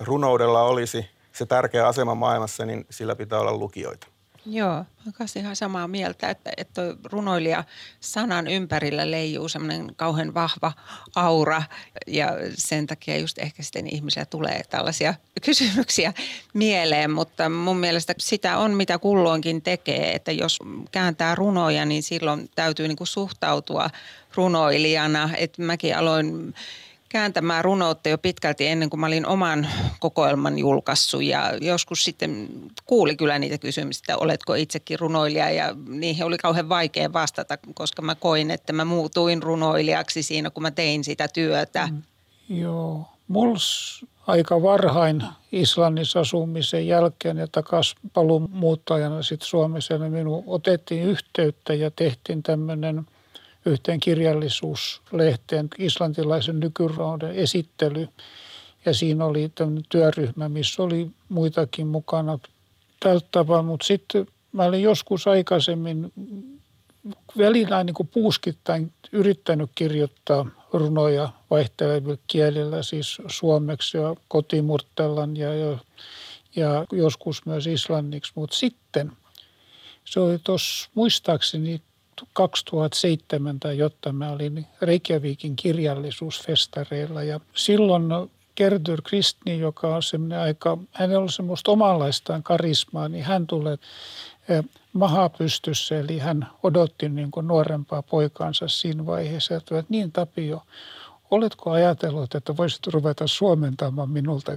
runoudella 0.00 0.62
olisi 0.62 1.10
se 1.32 1.46
tärkeä 1.46 1.86
asema 1.86 2.14
maailmassa, 2.14 2.66
niin 2.66 2.86
sillä 2.90 3.16
pitää 3.16 3.40
olla 3.40 3.56
lukijoita. 3.56 4.06
Joo, 4.46 4.72
olen 4.72 5.28
ihan 5.36 5.56
samaa 5.56 5.88
mieltä, 5.88 6.30
että, 6.30 6.50
että 6.56 6.82
runoilija 7.04 7.64
sanan 8.00 8.46
ympärillä 8.46 9.10
leijuu 9.10 9.48
semmoinen 9.48 9.94
kauhean 9.96 10.34
vahva 10.34 10.72
aura 11.14 11.62
ja 12.06 12.28
sen 12.54 12.86
takia 12.86 13.18
just 13.18 13.38
ehkä 13.38 13.62
sitten 13.62 13.94
ihmisillä 13.94 14.24
tulee 14.24 14.62
tällaisia 14.70 15.14
kysymyksiä 15.46 16.12
mieleen, 16.54 17.10
mutta 17.10 17.48
mun 17.48 17.76
mielestä 17.76 18.14
sitä 18.18 18.58
on 18.58 18.70
mitä 18.70 18.98
kulloinkin 18.98 19.62
tekee, 19.62 20.14
että 20.14 20.32
jos 20.32 20.58
kääntää 20.92 21.34
runoja, 21.34 21.84
niin 21.84 22.02
silloin 22.02 22.50
täytyy 22.54 22.88
niin 22.88 22.96
kuin 22.96 23.08
suhtautua 23.08 23.90
runoilijana, 24.34 25.30
että 25.36 25.62
mäkin 25.62 25.96
aloin 25.96 26.54
kääntämään 27.12 27.64
runoutta 27.64 28.08
jo 28.08 28.18
pitkälti 28.18 28.66
ennen 28.66 28.90
kuin 28.90 29.00
mä 29.00 29.06
olin 29.06 29.26
oman 29.26 29.66
kokoelman 30.00 30.58
julkaissut 30.58 31.22
ja 31.22 31.52
joskus 31.60 32.04
sitten 32.04 32.48
kuuli 32.86 33.16
kyllä 33.16 33.38
niitä 33.38 33.58
kysymyksiä, 33.58 34.00
että 34.02 34.16
oletko 34.16 34.54
itsekin 34.54 34.98
runoilija 34.98 35.50
ja 35.50 35.76
niihin 35.88 36.24
oli 36.24 36.38
kauhean 36.38 36.68
vaikea 36.68 37.12
vastata, 37.12 37.58
koska 37.74 38.02
mä 38.02 38.14
koin, 38.14 38.50
että 38.50 38.72
mä 38.72 38.84
muutuin 38.84 39.42
runoilijaksi 39.42 40.22
siinä, 40.22 40.50
kun 40.50 40.62
mä 40.62 40.70
tein 40.70 41.04
sitä 41.04 41.28
työtä. 41.28 41.88
Mm. 41.92 42.02
Joo, 42.48 43.08
mulla 43.28 43.58
aika 44.26 44.62
varhain 44.62 45.22
Islannissa 45.52 46.20
asumisen 46.20 46.86
jälkeen 46.86 47.36
ja 47.36 47.46
takaisin 47.46 47.98
paluun 48.12 48.48
muuttajana 48.52 49.22
sitten 49.22 49.48
Suomessa, 49.48 49.98
niin 49.98 50.12
minun 50.12 50.44
otettiin 50.46 51.02
yhteyttä 51.02 51.74
ja 51.74 51.90
tehtiin 51.90 52.42
tämmöinen– 52.42 53.02
yhteen 53.66 54.00
kirjallisuuslehteen 54.00 55.68
islantilaisen 55.78 56.60
nykyrauden 56.60 57.34
esittely. 57.34 58.08
Ja 58.84 58.94
siinä 58.94 59.24
oli 59.24 59.52
tämmöinen 59.54 59.84
työryhmä, 59.88 60.48
missä 60.48 60.82
oli 60.82 61.10
muitakin 61.28 61.86
mukana 61.86 62.38
tältä 63.00 63.26
tapaa. 63.30 63.62
Mutta 63.62 63.86
sitten 63.86 64.26
mä 64.52 64.64
olin 64.64 64.82
joskus 64.82 65.26
aikaisemmin 65.26 66.12
välillä 67.38 67.84
niin 67.84 67.94
kuin 67.94 68.08
puuskittain 68.08 68.92
yrittänyt 69.12 69.70
kirjoittaa 69.74 70.46
runoja 70.72 71.28
vaihtelevilla 71.50 72.18
kielillä, 72.26 72.82
siis 72.82 73.18
suomeksi 73.26 73.96
ja 73.96 74.14
kotimurtellan 74.28 75.36
ja, 75.36 75.54
ja, 75.54 75.78
ja 76.56 76.86
joskus 76.92 77.46
myös 77.46 77.66
islanniksi. 77.66 78.32
Mutta 78.34 78.56
sitten 78.56 79.12
se 80.04 80.20
oli 80.20 80.38
tuossa 80.44 80.90
muistaakseni 80.94 81.82
2007 82.32 83.60
tai 83.60 83.78
jotta 83.78 84.12
mä 84.12 84.30
olin 84.30 84.66
Reykjavikin 84.82 85.56
kirjallisuusfestareilla. 85.56 87.22
Ja 87.22 87.40
silloin 87.54 88.04
Gerdur 88.56 89.02
Kristni, 89.02 89.58
joka 89.58 89.96
on 89.96 90.02
semmoinen 90.02 90.38
aika, 90.38 90.78
hänellä 90.92 91.22
on 91.22 91.32
semmoista 91.32 91.70
omanlaistaan 91.70 92.42
karismaa, 92.42 93.08
niin 93.08 93.24
hän 93.24 93.46
tulee 93.46 93.78
eh, 94.48 94.64
maha 94.92 95.28
pystyssä, 95.28 95.98
eli 95.98 96.18
hän 96.18 96.48
odotti 96.62 97.08
niin 97.08 97.30
kuin 97.30 97.48
nuorempaa 97.48 98.02
poikaansa 98.02 98.68
siinä 98.68 99.06
vaiheessa, 99.06 99.56
että 99.56 99.84
niin 99.88 100.12
Tapio, 100.12 100.62
oletko 101.30 101.70
ajatellut, 101.70 102.34
että 102.34 102.56
voisit 102.56 102.86
ruveta 102.86 103.26
suomentamaan 103.26 104.10
minulta 104.10 104.52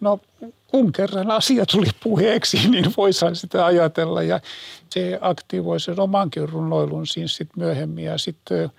No 0.00 0.18
kun 0.66 0.92
kerran 0.92 1.30
asia 1.30 1.66
tuli 1.66 1.90
puheeksi, 2.02 2.58
niin 2.70 2.92
voisihan 2.96 3.36
sitä 3.36 3.66
ajatella 3.66 4.22
ja 4.22 4.40
se 4.90 5.18
aktivoi 5.20 5.80
sen 5.80 6.00
omankin 6.00 6.48
runoilun 6.48 7.06
siinä 7.06 7.28
sitten 7.28 7.62
myöhemmin 7.64 8.04
ja 8.04 8.18
sitten 8.18 8.70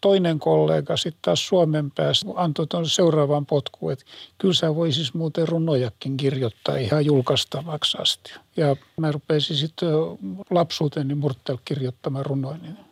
toinen 0.00 0.38
kollega 0.38 0.96
sitten 0.96 1.22
taas 1.22 1.46
Suomen 1.46 1.90
päästä 1.90 2.26
antoi 2.34 2.66
tuon 2.66 2.88
seuraavan 2.88 3.46
potkuun, 3.46 3.92
että 3.92 4.04
kyllä 4.38 4.54
sä 4.54 4.74
voisis 4.74 5.14
muuten 5.14 5.48
runojakin 5.48 6.16
kirjoittaa 6.16 6.76
ihan 6.76 7.06
julkaistavaksi 7.06 7.98
asti. 8.00 8.32
Ja 8.56 8.76
mä 8.96 9.12
rupesin 9.12 9.56
sitten 9.56 9.88
lapsuuteni 10.50 11.14
murtel 11.14 11.58
kirjoittamaan 11.64 12.26
runoja. 12.26 12.85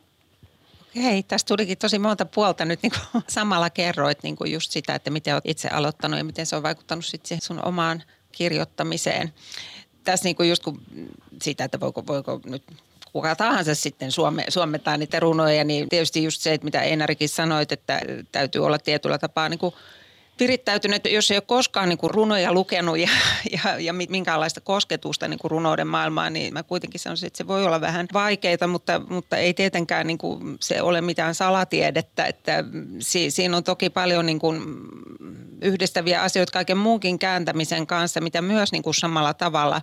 Hei, 0.96 1.22
tästä 1.22 1.48
tulikin 1.48 1.78
tosi 1.78 1.98
monta 1.98 2.24
puolta 2.24 2.64
nyt 2.64 2.82
niin 2.82 2.92
kuin 3.12 3.22
samalla 3.28 3.70
kerroit 3.70 4.22
niin 4.22 4.36
kuin 4.36 4.52
just 4.52 4.70
sitä, 4.70 4.94
että 4.94 5.10
miten 5.10 5.34
olet 5.34 5.44
itse 5.46 5.68
aloittanut 5.68 6.18
ja 6.18 6.24
miten 6.24 6.46
se 6.46 6.56
on 6.56 6.62
vaikuttanut 6.62 7.04
sitten 7.04 7.40
sun 7.40 7.64
omaan 7.64 8.02
kirjoittamiseen. 8.32 9.32
Tässä 10.04 10.24
niin 10.24 10.36
kuin 10.36 10.48
just 10.48 10.62
kun 10.62 10.80
sitä, 11.42 11.64
että 11.64 11.80
voiko, 11.80 12.06
voiko 12.06 12.40
nyt 12.44 12.62
kuka 13.12 13.36
tahansa 13.36 13.74
sitten 13.74 14.12
suome, 14.12 14.44
suometaan 14.48 15.00
niitä 15.00 15.20
runoja, 15.20 15.64
niin 15.64 15.88
tietysti 15.88 16.24
just 16.24 16.42
se, 16.42 16.52
että 16.52 16.64
mitä 16.64 16.82
Einarikin 16.82 17.28
sanoit, 17.28 17.72
että 17.72 18.00
täytyy 18.32 18.64
olla 18.64 18.78
tietyllä 18.78 19.18
tapaa 19.18 19.48
niin 19.48 19.58
kuin– 19.58 19.74
virittäytynyt, 20.40 21.04
jos 21.10 21.30
ei 21.30 21.36
ole 21.36 21.42
koskaan 21.46 21.88
niin 21.88 21.98
kuin 21.98 22.10
runoja 22.10 22.52
lukenut 22.52 22.98
ja, 22.98 23.08
ja, 23.52 23.78
ja 23.78 23.92
minkäänlaista 23.92 24.60
kosketusta 24.60 25.28
niin 25.28 25.38
kuin 25.38 25.50
runouden 25.50 25.86
maailmaan, 25.86 26.32
niin 26.32 26.52
mä 26.52 26.62
kuitenkin 26.62 27.00
sanoisin, 27.00 27.26
että 27.26 27.36
se 27.36 27.46
voi 27.46 27.64
olla 27.64 27.80
vähän 27.80 28.06
vaikeita, 28.12 28.66
mutta, 28.66 29.00
mutta 29.08 29.36
ei 29.36 29.54
tietenkään 29.54 30.06
niin 30.06 30.18
kuin 30.18 30.56
se 30.60 30.82
ole 30.82 31.00
mitään 31.00 31.34
salatiedettä. 31.34 32.26
Että 32.26 32.64
si, 32.98 33.30
siinä 33.30 33.56
on 33.56 33.64
toki 33.64 33.90
paljon 33.90 34.26
niin 34.26 34.38
kuin 34.38 34.62
yhdistäviä 35.62 36.22
asioita 36.22 36.52
kaiken 36.52 36.78
muunkin 36.78 37.18
kääntämisen 37.18 37.86
kanssa, 37.86 38.20
mitä 38.20 38.42
myös 38.42 38.72
niin 38.72 38.82
kuin 38.82 38.94
samalla 38.94 39.34
tavalla 39.34 39.82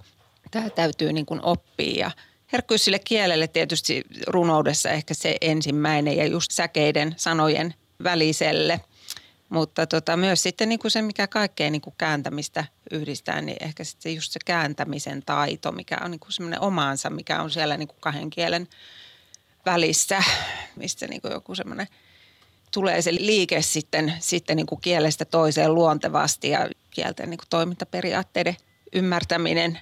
tämä 0.52 0.70
täytyy 0.70 1.14
niin 1.14 1.26
kuin 1.26 1.40
oppia. 1.44 2.00
Ja 2.00 2.12
herkkyys 2.54 2.86
sille 2.86 3.00
kielelle 3.00 3.48
tietysti 3.48 4.04
runoudessa 4.28 4.90
ehkä 4.90 5.14
se 5.14 5.38
ensimmäinen 5.42 6.18
ja 6.18 6.26
just 6.26 6.52
säkeiden 6.52 7.14
sanojen 7.18 7.74
väliselle– 8.04 8.82
mutta 9.52 9.88
tota, 9.88 10.18
myös 10.18 10.44
sitten 10.44 10.70
niin 10.70 10.80
kuin 10.80 10.92
se, 10.92 11.02
mikä 11.02 11.28
kaikkea 11.28 11.70
niin 11.70 11.82
kuin 11.82 11.94
kääntämistä 11.98 12.66
yhdistää, 12.92 13.42
niin 13.42 13.58
ehkä 13.60 13.84
sitten 13.84 14.16
just 14.16 14.32
se 14.32 14.40
kääntämisen 14.46 15.24
taito, 15.26 15.72
mikä 15.72 15.98
on 16.04 16.12
niin 16.12 16.20
kuin 16.20 16.32
semmoinen 16.32 16.62
omaansa, 16.62 17.10
mikä 17.10 17.42
on 17.42 17.52
siellä 17.52 17.78
niin 17.78 17.88
kuin 17.88 18.02
kahden 18.02 18.30
kielen 18.30 18.68
välissä, 19.66 20.24
mistä 20.76 21.08
niin 21.08 21.22
kuin 21.22 21.32
joku 21.32 21.56
semmoinen 21.56 21.88
tulee 22.74 23.02
se 23.02 23.14
liike 23.14 23.62
sitten, 23.62 24.14
sitten 24.20 24.58
niin 24.58 24.68
kuin 24.68 24.82
kielestä 24.82 25.26
toiseen 25.26 25.76
luontevasti 25.76 26.50
ja 26.50 26.70
kielten 26.90 27.30
niin 27.30 27.38
kuin 27.38 27.50
toimintaperiaatteiden 27.50 28.56
ymmärtäminen. 28.94 29.80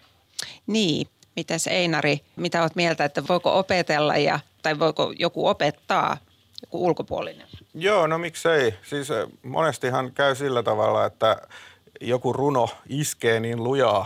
Niin, 0.67 1.07
mitä 1.35 1.57
se 1.57 1.69
Einari, 1.69 2.19
mitä 2.35 2.61
olet 2.61 2.75
mieltä, 2.75 3.05
että 3.05 3.23
voiko 3.29 3.59
opetella 3.59 4.17
ja, 4.17 4.39
tai 4.61 4.79
voiko 4.79 5.13
joku 5.19 5.47
opettaa 5.47 6.17
joku 6.61 6.85
ulkopuolinen? 6.85 7.47
Joo, 7.73 8.07
no 8.07 8.17
miksei. 8.17 8.73
Siis 8.83 9.11
eh, 9.11 9.27
monestihan 9.43 10.11
käy 10.11 10.35
sillä 10.35 10.63
tavalla, 10.63 11.05
että 11.05 11.41
joku 12.01 12.33
runo 12.33 12.69
iskee 12.89 13.39
niin 13.39 13.63
lujaa, 13.63 14.05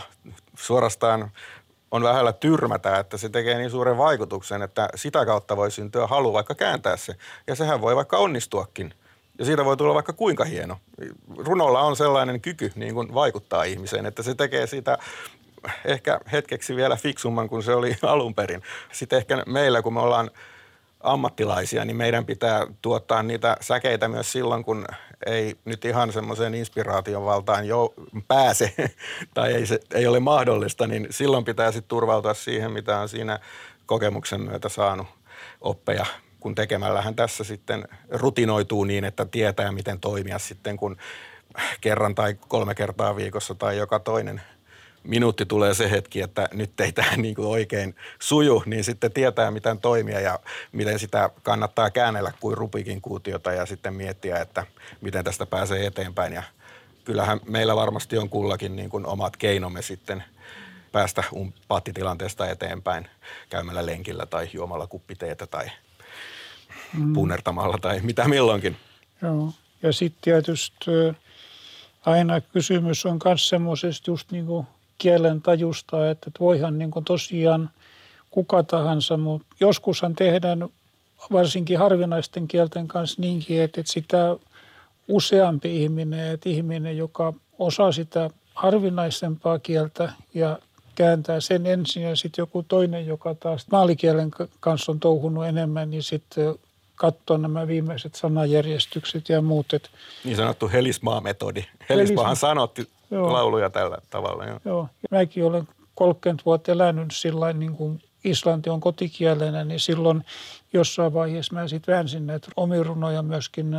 suorastaan 0.56 1.30
on 1.90 2.02
vähällä 2.02 2.32
tyrmätä, 2.32 2.98
että 2.98 3.16
se 3.16 3.28
tekee 3.28 3.58
niin 3.58 3.70
suuren 3.70 3.98
vaikutuksen, 3.98 4.62
että 4.62 4.88
sitä 4.94 5.26
kautta 5.26 5.56
voi 5.56 5.70
syntyä 5.70 6.06
halu 6.06 6.32
vaikka 6.32 6.54
kääntää 6.54 6.96
se. 6.96 7.14
Ja 7.46 7.54
sehän 7.54 7.80
voi 7.80 7.96
vaikka 7.96 8.18
onnistuakin. 8.18 8.94
Ja 9.38 9.44
siitä 9.44 9.64
voi 9.64 9.76
tulla 9.76 9.94
vaikka 9.94 10.12
kuinka 10.12 10.44
hieno. 10.44 10.78
Runolla 11.36 11.80
on 11.80 11.96
sellainen 11.96 12.40
kyky 12.40 12.72
niin 12.74 12.94
kuin 12.94 13.14
vaikuttaa 13.14 13.64
ihmiseen, 13.64 14.06
että 14.06 14.22
se 14.22 14.34
tekee 14.34 14.66
siitä 14.66 14.98
ehkä 15.84 16.20
hetkeksi 16.32 16.76
vielä 16.76 16.96
fiksumman 16.96 17.48
kuin 17.48 17.62
se 17.62 17.74
oli 17.74 17.96
alun 18.02 18.34
perin. 18.34 18.62
Sitten 18.92 19.16
ehkä 19.16 19.42
meillä, 19.46 19.82
kun 19.82 19.94
me 19.94 20.00
ollaan– 20.00 20.30
ammattilaisia, 21.04 21.84
niin 21.84 21.96
meidän 21.96 22.24
pitää 22.24 22.66
tuottaa 22.82 23.22
niitä 23.22 23.56
säkeitä 23.60 24.08
myös 24.08 24.32
silloin, 24.32 24.64
kun 24.64 24.84
ei 25.26 25.56
nyt 25.64 25.84
ihan 25.84 26.12
semmoiseen 26.12 26.54
inspiraation 26.54 27.24
valtaan 27.24 27.66
jo 27.66 27.94
pääse 28.28 28.74
tai 29.34 29.52
ei, 29.52 29.66
se, 29.66 29.80
ei 29.94 30.06
ole 30.06 30.20
mahdollista, 30.20 30.86
niin 30.86 31.06
silloin 31.10 31.44
pitää 31.44 31.72
sitten 31.72 31.88
turvautua 31.88 32.34
siihen, 32.34 32.72
mitä 32.72 32.98
on 32.98 33.08
siinä 33.08 33.38
kokemuksen 33.86 34.40
myötä 34.40 34.68
saanut 34.68 35.06
oppeja 35.60 36.06
kun 36.40 36.54
tekemällähän 36.54 37.14
tässä 37.14 37.44
sitten 37.44 37.88
rutinoituu 38.10 38.84
niin, 38.84 39.04
että 39.04 39.24
tietää, 39.24 39.72
miten 39.72 40.00
toimia 40.00 40.38
sitten, 40.38 40.76
kun 40.76 40.96
kerran 41.80 42.14
tai 42.14 42.34
kolme 42.48 42.74
kertaa 42.74 43.16
viikossa 43.16 43.54
tai 43.54 43.76
joka 43.76 43.98
toinen– 43.98 44.42
minuutti 45.04 45.46
tulee 45.46 45.74
se 45.74 45.90
hetki, 45.90 46.20
että 46.20 46.48
nyt 46.52 46.80
ei 46.80 46.92
tämä 46.92 47.16
niin 47.16 47.34
kuin 47.34 47.48
oikein 47.48 47.96
suju, 48.18 48.62
niin 48.66 48.84
sitten 48.84 49.12
tietää, 49.12 49.50
miten 49.50 49.78
toimia 49.78 50.20
ja 50.20 50.38
miten 50.72 50.98
sitä 50.98 51.30
kannattaa 51.42 51.90
käännellä 51.90 52.32
kuin 52.40 52.56
rupikin 52.56 53.00
kuutiota 53.00 53.52
ja 53.52 53.66
sitten 53.66 53.94
miettiä, 53.94 54.38
että 54.38 54.66
miten 55.00 55.24
tästä 55.24 55.46
pääsee 55.46 55.86
eteenpäin. 55.86 56.32
Ja 56.32 56.42
kyllähän 57.04 57.40
meillä 57.46 57.76
varmasti 57.76 58.18
on 58.18 58.28
kullakin 58.28 58.76
niin 58.76 58.90
kuin 58.90 59.06
omat 59.06 59.36
keinomme 59.36 59.82
sitten 59.82 60.24
päästä 60.92 61.24
pattitilanteesta 61.68 62.48
eteenpäin 62.48 63.08
käymällä 63.50 63.86
lenkillä 63.86 64.26
tai 64.26 64.50
juomalla 64.52 64.86
kuppiteetä 64.86 65.46
tai 65.46 65.70
mm. 66.98 67.12
punnertamalla 67.12 67.78
tai 67.78 68.00
mitä 68.00 68.28
milloinkin. 68.28 68.76
Joo, 69.22 69.52
ja 69.82 69.92
sitten 69.92 70.22
tietysti 70.22 70.90
aina 72.06 72.40
kysymys 72.40 73.06
on 73.06 73.18
myös 73.24 73.48
semmoisesta 73.48 74.10
just 74.10 74.30
niin 74.30 74.46
kuin 74.46 74.66
kielen 74.98 75.42
tajusta, 75.42 76.10
että 76.10 76.30
voihan 76.40 76.78
niin 76.78 76.90
kuin 76.90 77.04
tosiaan 77.04 77.70
kuka 78.30 78.62
tahansa, 78.62 79.16
mutta 79.16 79.46
joskushan 79.60 80.14
tehdään 80.14 80.68
varsinkin 81.32 81.78
harvinaisten 81.78 82.48
kielten 82.48 82.88
kanssa 82.88 83.22
niinkin, 83.22 83.62
että 83.62 83.82
sitä 83.84 84.36
useampi 85.08 85.82
ihminen, 85.82 86.32
että 86.32 86.48
ihminen, 86.48 86.96
joka 86.96 87.32
osaa 87.58 87.92
sitä 87.92 88.30
harvinaisempaa 88.54 89.58
kieltä 89.58 90.12
ja 90.34 90.58
kääntää 90.94 91.40
sen 91.40 91.66
ensin 91.66 92.02
ja 92.02 92.16
sitten 92.16 92.42
joku 92.42 92.62
toinen, 92.62 93.06
joka 93.06 93.34
taas 93.34 93.66
maalikielen 93.70 94.30
kanssa 94.60 94.92
on 94.92 95.00
touhunut 95.00 95.46
enemmän, 95.46 95.90
niin 95.90 96.02
sitten 96.02 96.54
katsoa 96.94 97.38
nämä 97.38 97.66
viimeiset 97.66 98.14
sanajärjestykset 98.14 99.28
ja 99.28 99.42
muut. 99.42 99.74
Et 99.74 99.90
niin 100.24 100.36
sanottu 100.36 100.68
Helismaa-metodi. 100.68 101.64
Helismaahan 101.88 102.36
sanotti 102.36 102.88
joo. 103.10 103.32
lauluja 103.32 103.70
tällä 103.70 103.98
tavalla. 104.10 104.44
Joo. 104.44 104.60
joo. 104.64 104.88
Mäkin 105.10 105.44
olen 105.44 105.68
30 105.94 106.42
vuotta 106.46 106.72
elänyt 106.72 107.08
sillä 107.12 107.52
niin 107.52 107.76
kuin 107.76 108.02
islanti 108.24 108.70
on 108.70 108.80
kotikielenä, 108.80 109.64
niin 109.64 109.80
silloin 109.80 110.24
jossain 110.72 111.14
vaiheessa 111.14 111.54
mä 111.54 111.68
sitten 111.68 111.94
väänsin 111.94 112.26
näitä 112.26 112.48
omirunoja 112.56 113.22
myöskin 113.22 113.76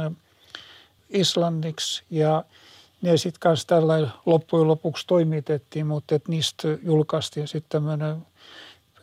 islanniksi 1.10 2.04
ja 2.12 2.44
ne 3.02 3.18
sitten 3.18 3.40
kanssa 3.40 3.68
tällä 3.68 4.10
loppujen 4.26 4.68
lopuksi 4.68 5.08
toimitettiin, 5.08 5.88
mutta 5.88 6.16
et 6.16 6.28
niistä 6.28 6.68
julkaistiin 6.84 7.48
sitten 7.48 7.70
tämmöinen 7.70 8.26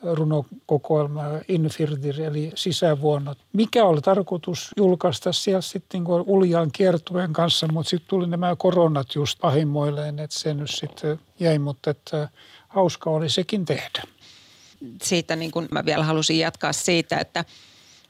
runokokoelma 0.02 1.22
Infirdir 1.48 2.20
eli 2.22 2.52
sisävuonna. 2.54 3.34
Mikä 3.52 3.84
oli 3.84 4.00
tarkoitus 4.00 4.70
julkaista 4.76 5.32
siellä 5.32 5.60
sitten 5.60 6.04
niin 6.04 6.24
Uljaan 6.26 6.72
kiertueen 6.72 7.32
kanssa, 7.32 7.68
mutta 7.72 7.90
sitten 7.90 8.08
tuli 8.08 8.26
nämä 8.26 8.56
koronat 8.56 9.14
just 9.14 9.38
pahimmoilleen, 9.40 10.18
että 10.18 10.38
se 10.38 10.54
nyt 10.54 10.70
sitten 10.70 11.20
jäi, 11.40 11.58
mutta 11.58 11.90
että 11.90 12.28
hauska 12.68 13.10
oli 13.10 13.30
sekin 13.30 13.64
tehdä. 13.64 14.02
Siitä 15.02 15.36
niin 15.36 15.50
kuin 15.50 15.68
mä 15.70 15.84
vielä 15.84 16.04
halusin 16.04 16.38
jatkaa 16.38 16.72
siitä, 16.72 17.18
että 17.18 17.44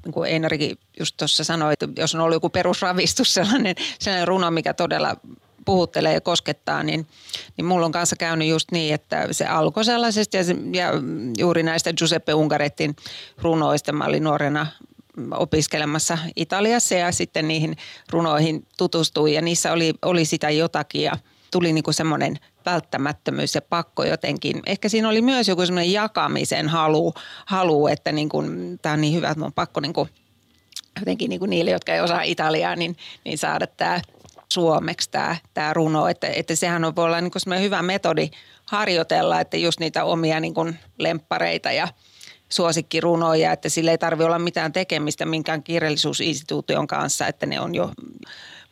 niin 0.04 0.12
kuin 0.12 0.30
Einarikin 0.30 0.78
just 0.98 1.16
tuossa 1.16 1.44
sanoi, 1.44 1.72
että 1.72 1.88
jos 1.96 2.14
on 2.14 2.20
ollut 2.20 2.36
joku 2.36 2.48
perusravistus 2.48 3.34
sellainen, 3.34 3.74
sellainen 3.98 4.28
runo, 4.28 4.50
mikä 4.50 4.74
todella 4.74 5.16
puhuttelee 5.64 6.14
ja 6.14 6.20
koskettaa, 6.20 6.82
niin, 6.82 7.06
niin 7.56 7.64
mulla 7.64 7.86
on 7.86 7.92
kanssa 7.92 8.16
käynyt 8.16 8.48
just 8.48 8.72
niin, 8.72 8.94
että 8.94 9.28
se 9.30 9.46
alkoi 9.46 9.84
sellaisesti 9.84 10.36
ja, 10.36 10.44
se, 10.44 10.56
ja 10.72 10.92
juuri 11.38 11.62
näistä 11.62 11.92
Giuseppe 11.92 12.34
Ungarettin 12.34 12.96
runoista 13.42 13.92
mä 13.92 14.04
olin 14.04 14.24
nuorena 14.24 14.66
opiskelemassa 15.30 16.18
Italiassa 16.36 16.94
ja 16.94 17.12
sitten 17.12 17.48
niihin 17.48 17.76
runoihin 18.10 18.66
tutustuin 18.78 19.34
ja 19.34 19.42
niissä 19.42 19.72
oli, 19.72 19.94
oli 20.02 20.24
sitä 20.24 20.50
jotakin 20.50 21.02
ja 21.02 21.12
tuli 21.50 21.72
niin 21.72 21.84
kuin 21.84 21.94
semmoinen 21.94 22.38
välttämättömyys 22.66 23.54
ja 23.54 23.62
pakko 23.62 24.04
jotenkin. 24.04 24.62
Ehkä 24.66 24.88
siinä 24.88 25.08
oli 25.08 25.22
myös 25.22 25.48
joku 25.48 25.66
semmoinen 25.66 25.92
jakamisen 25.92 26.68
halu, 26.68 27.14
halu 27.46 27.86
että 27.86 28.12
niin 28.12 28.28
kuin, 28.28 28.78
tämä 28.82 28.92
on 28.92 29.00
niin 29.00 29.14
hyvä, 29.14 29.28
että 29.28 29.38
mun 29.38 29.46
on 29.46 29.52
pakko 29.52 29.80
niin 29.80 29.92
kuin, 29.92 30.08
jotenkin 30.98 31.28
niin 31.28 31.38
kuin 31.38 31.50
niille, 31.50 31.70
jotka 31.70 31.94
ei 31.94 32.00
osaa 32.00 32.22
Italiaa, 32.22 32.76
niin, 32.76 32.96
niin 33.24 33.38
saada 33.38 33.66
tämä 33.66 34.00
suomeksi 34.52 35.10
tämä, 35.10 35.36
tämä 35.54 35.74
runo. 35.74 36.08
Että, 36.08 36.26
että 36.26 36.54
sehän 36.54 36.84
on, 36.84 36.96
voi 36.96 37.04
olla 37.04 37.20
niin 37.20 37.32
kuin 37.32 37.62
hyvä 37.62 37.82
metodi 37.82 38.30
harjoitella, 38.64 39.40
että 39.40 39.56
just 39.56 39.80
niitä 39.80 40.04
omia 40.04 40.40
niin 40.40 40.54
kuin 40.54 40.78
lemppareita 40.98 41.72
ja 41.72 41.88
suosikkirunoja, 42.48 43.52
että 43.52 43.68
sille 43.68 43.90
ei 43.90 43.98
tarvitse 43.98 44.26
olla 44.26 44.38
mitään 44.38 44.72
tekemistä 44.72 45.26
minkään 45.26 45.62
kirjallisuusinstituution 45.62 46.86
kanssa, 46.86 47.26
että 47.26 47.46
ne 47.46 47.60
on 47.60 47.74
jo 47.74 47.90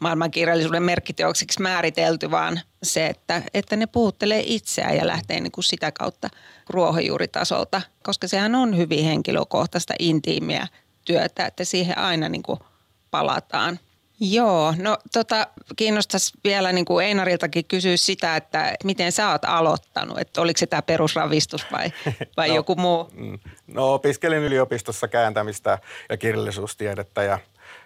maailmankirjallisuuden 0.00 0.82
merkkiteoksiksi 0.82 1.62
määritelty, 1.62 2.30
vaan 2.30 2.60
se, 2.82 3.06
että, 3.06 3.42
että 3.54 3.76
ne 3.76 3.86
puhuttelee 3.86 4.42
itseään 4.46 4.96
ja 4.96 5.06
lähtee 5.06 5.40
niin 5.40 5.52
kuin 5.52 5.64
sitä 5.64 5.92
kautta 5.92 6.28
ruohonjuuritasolta, 6.70 7.82
koska 8.02 8.28
sehän 8.28 8.54
on 8.54 8.76
hyvin 8.76 9.04
henkilökohtaista, 9.04 9.94
intiimiä 9.98 10.66
työtä, 11.04 11.46
että 11.46 11.64
siihen 11.64 11.98
aina 11.98 12.28
niin 12.28 12.42
kuin 12.42 12.58
palataan. 13.10 13.78
Joo, 14.20 14.74
no 14.78 14.98
tota, 15.12 15.46
kiinnostaisi 15.76 16.32
vielä 16.44 16.72
niin 16.72 16.84
kuin 16.84 17.06
Einariltakin 17.06 17.64
kysyä 17.64 17.96
sitä, 17.96 18.36
että 18.36 18.74
miten 18.84 19.12
sä 19.12 19.30
oot 19.30 19.44
aloittanut, 19.44 20.18
että 20.18 20.40
oliko 20.40 20.58
se 20.58 20.66
tämä 20.66 20.82
perusravistus 20.82 21.66
vai, 21.72 21.92
vai 22.36 22.48
no, 22.48 22.54
joku 22.54 22.74
muu? 22.74 23.10
Mm. 23.12 23.38
No 23.66 23.94
opiskelin 23.94 24.42
yliopistossa 24.42 25.08
kääntämistä 25.08 25.78
ja 26.08 26.16
kirjallisuustiedettä 26.16 27.22
ja 27.22 27.38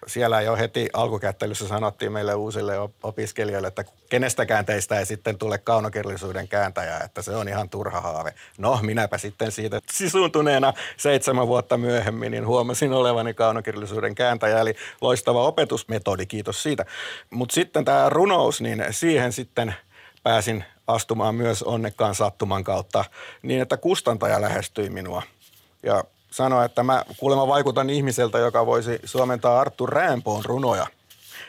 siellä 0.07 0.40
jo 0.40 0.57
heti 0.57 0.88
alkukättelyssä 0.93 1.69
sanottiin 1.69 2.12
meille 2.12 2.35
uusille 2.35 2.73
opiskelijoille, 3.03 3.69
että 3.69 3.85
kenestäkään 4.11 4.67
teistä 4.67 4.99
ei 4.99 5.07
sitten 5.07 5.38
tule 5.38 5.59
kaunokirjallisuuden 5.59 6.49
kääntäjä, 6.49 6.99
että 6.99 7.23
se 7.23 7.37
on 7.37 7.49
ihan 7.49 7.69
turha 7.71 8.01
haave. 8.01 8.35
No, 8.59 8.79
minäpä 8.83 9.19
sitten 9.19 9.53
siitä 9.53 9.81
sisuntuneena 9.93 10.73
seitsemän 10.97 11.49
vuotta 11.49 11.77
myöhemmin, 11.77 12.33
niin 12.33 12.47
huomasin 12.47 12.93
olevani 12.93 13.35
kaunokirjallisuuden 13.35 14.14
kääntäjä, 14.14 14.61
eli 14.61 14.75
loistava 15.01 15.45
opetusmetodi, 15.45 16.27
kiitos 16.27 16.62
siitä. 16.62 16.85
Mutta 17.31 17.55
sitten 17.55 17.85
tämä 17.85 18.09
runous, 18.09 18.61
niin 18.61 18.85
siihen 18.90 19.33
sitten 19.33 19.75
pääsin 20.23 20.64
astumaan 20.87 21.35
myös 21.35 21.62
onnekkaan 21.62 22.14
sattuman 22.14 22.64
kautta 22.64 23.05
niin, 23.43 23.62
että 23.62 23.77
kustantaja 23.77 24.40
lähestyi 24.40 24.90
minua. 24.90 25.23
Ja 25.83 26.05
sanoa, 26.35 26.64
että 26.64 26.83
mä 26.83 27.05
kuulemma 27.16 27.49
vaikutan 27.49 27.90
ihmiseltä, 27.90 28.38
joka 28.38 28.66
voisi 28.66 28.99
suomentaa 29.05 29.61
Arttu 29.61 29.87
Räämpoon 29.87 30.44
runoja. 30.44 30.87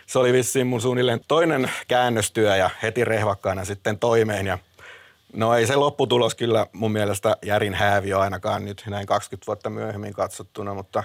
Se 0.06 0.19
oli 0.19 0.34
vissiin 0.34 0.67
mun 0.67 0.82
suunnilleen 0.82 1.21
toinen 1.28 1.71
käännöstyö 1.88 2.56
ja 2.56 2.69
heti 2.84 3.06
rehvakkaana 3.06 3.65
sitten 3.65 4.00
toimeen. 4.00 4.48
Ja 4.48 4.58
no 5.34 5.54
ei 5.56 5.67
se 5.67 5.76
lopputulos 5.76 6.36
kyllä 6.36 6.67
mun 6.74 6.91
mielestä 6.91 7.38
järin 7.45 7.74
hääviö 7.74 8.19
ainakaan 8.19 8.65
nyt 8.65 8.84
näin 8.88 9.06
20 9.06 9.48
vuotta 9.48 9.69
myöhemmin 9.69 10.13
katsottuna, 10.13 10.74
mutta 10.74 11.04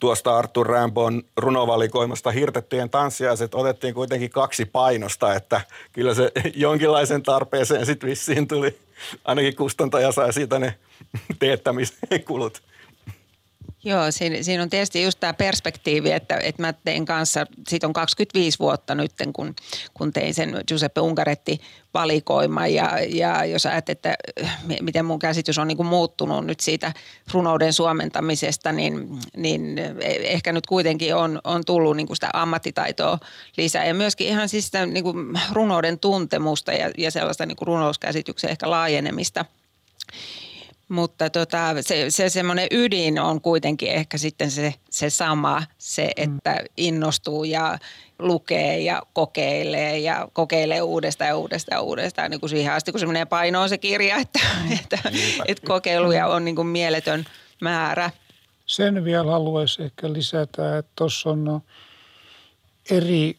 tuosta 0.00 0.38
Arttu 0.38 0.64
Rämpoon 0.64 1.22
runovalikoimasta 1.36 2.30
hirtettyjen 2.30 2.90
tanssiaiset 2.90 3.54
otettiin 3.54 3.94
kuitenkin 3.94 4.30
kaksi 4.30 4.64
painosta, 4.64 5.34
että 5.34 5.60
kyllä 5.92 6.14
se 6.14 6.32
jonkinlaisen 6.54 7.22
tarpeeseen 7.22 7.86
sitten 7.86 8.10
vissiin 8.10 8.48
tuli. 8.48 8.78
Ainakin 9.24 9.56
kustantaja 9.56 10.12
sai 10.12 10.32
siitä 10.32 10.58
ne 10.58 10.74
teettämiskulut. 11.38 12.62
Joo, 13.86 14.10
siinä, 14.10 14.42
siinä 14.42 14.62
on 14.62 14.70
tietysti 14.70 15.02
just 15.02 15.20
tämä 15.20 15.34
perspektiivi, 15.34 16.12
että, 16.12 16.36
että 16.36 16.62
mä 16.62 16.72
tein 16.72 17.04
kanssa, 17.04 17.46
siitä 17.68 17.86
on 17.86 17.92
25 17.92 18.58
vuotta 18.58 18.94
nyt, 18.94 19.12
kun, 19.32 19.54
kun 19.94 20.12
tein 20.12 20.34
sen 20.34 20.60
Giuseppe 20.68 21.00
Ungaretti 21.00 21.60
valikoima 21.94 22.66
ja, 22.66 22.98
ja 23.08 23.44
jos 23.44 23.66
ajattelet, 23.66 24.06
että 24.06 24.16
miten 24.82 25.04
mun 25.04 25.18
käsitys 25.18 25.58
on 25.58 25.68
niin 25.68 25.76
kuin 25.76 25.86
muuttunut 25.86 26.46
nyt 26.46 26.60
siitä 26.60 26.92
runouden 27.32 27.72
suomentamisesta, 27.72 28.72
niin, 28.72 29.08
niin 29.36 29.78
ehkä 30.20 30.52
nyt 30.52 30.66
kuitenkin 30.66 31.14
on, 31.14 31.40
on 31.44 31.64
tullut 31.66 31.96
niin 31.96 32.06
kuin 32.06 32.16
sitä 32.16 32.30
ammattitaitoa 32.32 33.18
lisää 33.56 33.84
ja 33.84 33.94
myöskin 33.94 34.26
ihan 34.26 34.48
siis 34.48 34.66
sitä 34.66 34.86
niin 34.86 35.04
kuin 35.04 35.38
runouden 35.52 35.98
tuntemusta 35.98 36.72
ja, 36.72 36.90
ja 36.98 37.10
sellaista 37.10 37.46
niin 37.46 37.56
kuin 37.56 37.66
runouskäsityksen 37.66 38.50
ehkä 38.50 38.70
laajenemista. 38.70 39.44
Mutta 40.88 41.30
tota, 41.30 41.74
se, 41.80 42.06
se 42.08 42.28
semmoinen 42.28 42.68
ydin 42.70 43.20
on 43.20 43.40
kuitenkin 43.40 43.90
ehkä 43.90 44.18
sitten 44.18 44.50
se, 44.50 44.74
se 44.90 45.10
sama, 45.10 45.62
se, 45.78 46.04
mm. 46.04 46.10
että 46.16 46.64
innostuu 46.76 47.44
ja 47.44 47.78
lukee 48.18 48.80
ja 48.80 49.02
kokeilee 49.12 49.98
ja 49.98 50.28
kokeilee 50.32 50.82
uudestaan 50.82 51.28
ja 51.28 51.36
uudestaan 51.36 51.76
ja 51.76 51.82
uudestaan 51.82 52.30
niin 52.30 52.40
kuin 52.40 52.50
siihen 52.50 52.72
asti, 52.72 52.92
kun 52.92 53.00
se 53.00 53.06
menee 53.06 53.24
painoon 53.24 53.68
se 53.68 53.78
kirja, 53.78 54.16
että, 54.24 54.40
mm. 54.64 54.72
että, 54.72 54.98
että 55.46 55.66
kokeiluja 55.66 56.26
on 56.26 56.44
niin 56.44 56.56
kuin 56.56 56.68
mieletön 56.68 57.24
määrä. 57.60 58.10
Sen 58.66 59.04
vielä 59.04 59.30
haluaisin 59.30 59.84
ehkä 59.84 60.12
lisätä, 60.12 60.78
että 60.78 60.92
tuossa 60.96 61.30
on 61.30 61.62
eri 62.90 63.36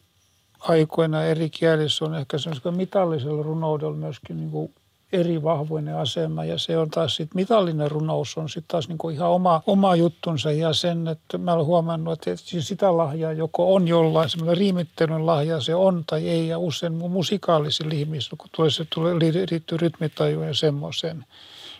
aikoina 0.58 1.24
eri 1.24 1.50
kielissä 1.50 2.04
on 2.04 2.14
ehkä 2.14 2.38
semmoisella 2.38 2.76
mitallisella 2.76 3.42
runoudella 3.42 3.96
myöskin 3.96 4.36
niin 4.36 4.50
kuin 4.50 4.74
eri 5.12 5.42
vahvoinen 5.42 5.96
asema 5.96 6.44
ja 6.44 6.58
se 6.58 6.78
on 6.78 6.90
taas 6.90 7.16
sitten 7.16 7.36
mitallinen 7.36 7.90
runous 7.90 8.36
on 8.36 8.48
sitten 8.48 8.68
taas 8.68 8.88
niinku 8.88 9.08
ihan 9.08 9.30
oma, 9.30 9.62
oma 9.66 9.96
juttunsa 9.96 10.52
ja 10.52 10.72
sen, 10.72 11.08
että 11.08 11.38
mä 11.38 11.52
olen 11.52 11.66
huomannut, 11.66 12.26
että 12.26 12.42
sitä 12.60 12.96
lahjaa 12.96 13.32
joko 13.32 13.74
on 13.74 13.88
jollain 13.88 14.30
semmoinen 14.30 14.56
riimittelyn 14.56 15.26
lahja 15.26 15.60
se 15.60 15.74
on 15.74 16.04
tai 16.06 16.28
ei 16.28 16.48
ja 16.48 16.58
usein 16.58 16.92
musikaalisilla 16.92 17.92
ihmisillä, 17.94 18.36
kun 18.38 18.50
tulee, 18.56 18.70
se 18.70 18.86
tulee, 18.94 19.14
liittyy 19.14 19.78
rytmitajuun 19.78 20.46
ja 20.46 20.54
semmoisen. 20.54 21.24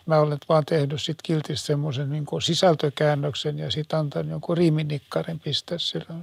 Mä 0.06 0.20
olen 0.20 0.38
vaan 0.48 0.64
tehnyt 0.64 1.02
sitten 1.02 1.22
kiltisti 1.22 1.66
semmoisen 1.66 2.10
niin 2.10 2.26
sisältökäännöksen 2.42 3.58
ja 3.58 3.70
sitten 3.70 3.98
antanut 3.98 4.30
jonkun 4.30 4.56
riiminikkarin 4.56 5.40
pistää 5.40 5.78
sillä 5.78 6.14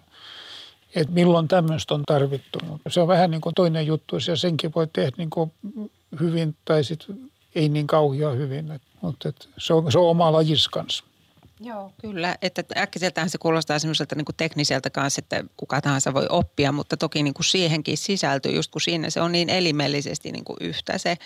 että 0.96 1.14
milloin 1.14 1.48
tämmöistä 1.48 1.94
on 1.94 2.04
tarvittu. 2.08 2.60
Se 2.90 3.02
on 3.02 3.08
vähän 3.08 3.32
niin 3.32 3.42
kuin 3.42 3.56
toinen 3.56 3.88
juttu, 3.88 4.16
ja 4.28 4.36
senkin 4.36 4.72
voi 4.76 4.88
tehdä 4.94 5.12
niin 5.18 5.30
kuin 5.30 5.52
hyvin 6.20 6.56
tai 6.66 6.84
sitten 6.84 7.32
ei 7.56 7.70
niin 7.70 7.88
kauhean 7.88 8.38
hyvin. 8.38 8.72
Et, 8.72 8.82
mutta 9.02 9.30
et 9.30 9.50
se, 9.58 9.74
on, 9.74 9.92
se 9.92 10.00
on 10.00 10.10
oma 10.10 10.32
lajis 10.32 10.70
kanssa. 10.70 11.04
Joo, 11.60 11.92
kyllä. 12.02 12.36
Että 12.42 12.64
äkkiseltähän 12.78 13.30
se 13.30 13.38
kuulostaa 13.38 13.80
semmoiselta 13.80 14.16
niin 14.16 14.26
kuin 14.26 14.36
tekniseltä 14.36 14.90
kanssa, 14.90 15.20
että 15.20 15.44
kuka 15.58 15.82
tahansa 15.82 16.14
voi 16.14 16.26
oppia, 16.30 16.72
mutta 16.72 16.98
toki 16.98 17.24
niin 17.24 17.34
kuin 17.34 17.46
siihenkin 17.46 17.98
sisältyy, 17.98 18.52
just 18.52 18.72
kun 18.72 18.82
siinä 18.82 19.10
se 19.10 19.22
on 19.22 19.32
niin 19.32 19.50
elimellisesti 19.50 20.32
niin 20.32 20.46
kuin 20.46 20.58
yhtä 20.62 20.98
se 20.98 21.18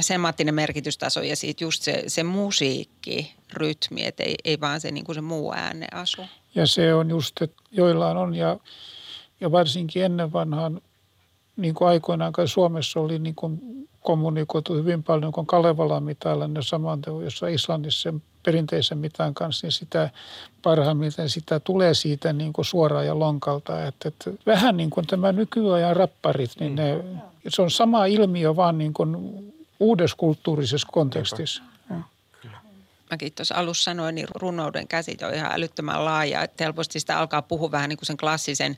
semaattinen 0.00 0.54
merkitystaso 0.54 1.22
ja 1.22 1.36
sitten 1.36 1.66
just 1.66 1.82
se, 1.82 2.04
se 2.06 2.22
musiikki, 2.22 3.34
rytmi, 3.52 4.04
että 4.04 4.22
ei, 4.22 4.34
ei 4.44 4.60
vaan 4.60 4.80
se, 4.80 4.90
niin 4.90 5.04
kuin 5.04 5.14
se 5.14 5.20
muu 5.20 5.52
asu. 5.92 6.22
Ja 6.54 6.66
se 6.66 6.94
on 6.94 7.10
just, 7.10 7.42
että 7.42 7.62
joillain 7.70 8.16
on 8.16 8.34
ja, 8.34 8.58
ja 9.40 9.52
varsinkin 9.52 10.04
ennen 10.04 10.32
vanhaan, 10.32 10.80
niin 11.56 11.74
kuin 11.74 11.88
aikoinaan 11.88 12.32
kai 12.32 12.48
Suomessa 12.48 13.00
oli 13.00 13.18
niin 13.18 13.34
kuin 13.34 13.87
kommunikoitu 14.02 14.74
hyvin 14.74 15.02
paljon, 15.02 15.32
kun 15.32 15.46
Kalevalan 15.46 16.02
mitalla 16.02 16.48
ne 16.48 16.62
saman 16.62 17.02
jossa 17.22 17.48
Islannissa 17.48 18.02
sen 18.02 18.22
perinteisen 18.42 18.98
mitan 18.98 19.34
kanssa, 19.34 19.66
niin 19.66 19.72
sitä 19.72 20.10
parhaimmillaan 20.62 21.28
sitä 21.28 21.60
tulee 21.60 21.94
siitä 21.94 22.32
niin 22.32 22.52
kuin 22.52 22.64
suoraan 22.64 23.06
ja 23.06 23.18
lonkalta. 23.18 23.84
Että, 23.84 24.08
että 24.08 24.30
vähän 24.46 24.76
niin 24.76 24.90
kuin 24.90 25.06
tämä 25.06 25.32
nykyajan 25.32 25.96
rapparit, 25.96 26.50
niin 26.60 26.74
ne, 26.74 27.04
se 27.48 27.62
on 27.62 27.70
sama 27.70 28.06
ilmiö 28.06 28.56
vaan 28.56 28.78
niin 28.78 28.92
kuin 28.92 29.16
uudessa 29.80 30.16
kulttuurisessa 30.16 30.88
kontekstissa 30.92 31.62
mäkin 33.10 33.32
tuossa 33.34 33.54
alussa 33.54 33.84
sanoin, 33.84 34.14
niin 34.14 34.26
runouden 34.34 34.88
käsite 34.88 35.26
on 35.26 35.34
ihan 35.34 35.52
älyttömän 35.52 36.04
laaja. 36.04 36.42
Että 36.42 36.64
helposti 36.64 37.00
sitä 37.00 37.18
alkaa 37.18 37.42
puhua 37.42 37.70
vähän 37.70 37.88
niin 37.88 37.96
kuin 37.96 38.06
sen 38.06 38.16
klassisen 38.16 38.76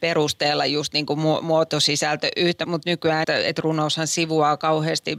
perusteella 0.00 0.66
just 0.66 0.92
niin 0.92 1.06
kuin 1.06 1.20
muotosisältö 1.42 2.28
yhtä, 2.36 2.66
mutta 2.66 2.90
nykyään, 2.90 3.22
että, 3.22 3.38
että 3.38 3.62
runoushan 3.62 4.06
sivuaa 4.06 4.56
kauheasti 4.56 5.16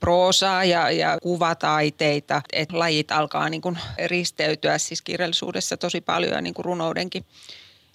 proosaa 0.00 0.64
ja, 0.64 0.90
ja 0.90 1.18
kuvataiteita, 1.22 2.42
että 2.52 2.78
lajit 2.78 3.10
alkaa 3.12 3.48
niin 3.48 3.62
kuin 3.62 3.78
risteytyä 4.06 4.78
siis 4.78 5.02
kirjallisuudessa 5.02 5.76
tosi 5.76 6.00
paljon 6.00 6.32
ja 6.32 6.40
niin 6.40 6.54
kuin 6.54 6.64
runoudenkin 6.64 7.24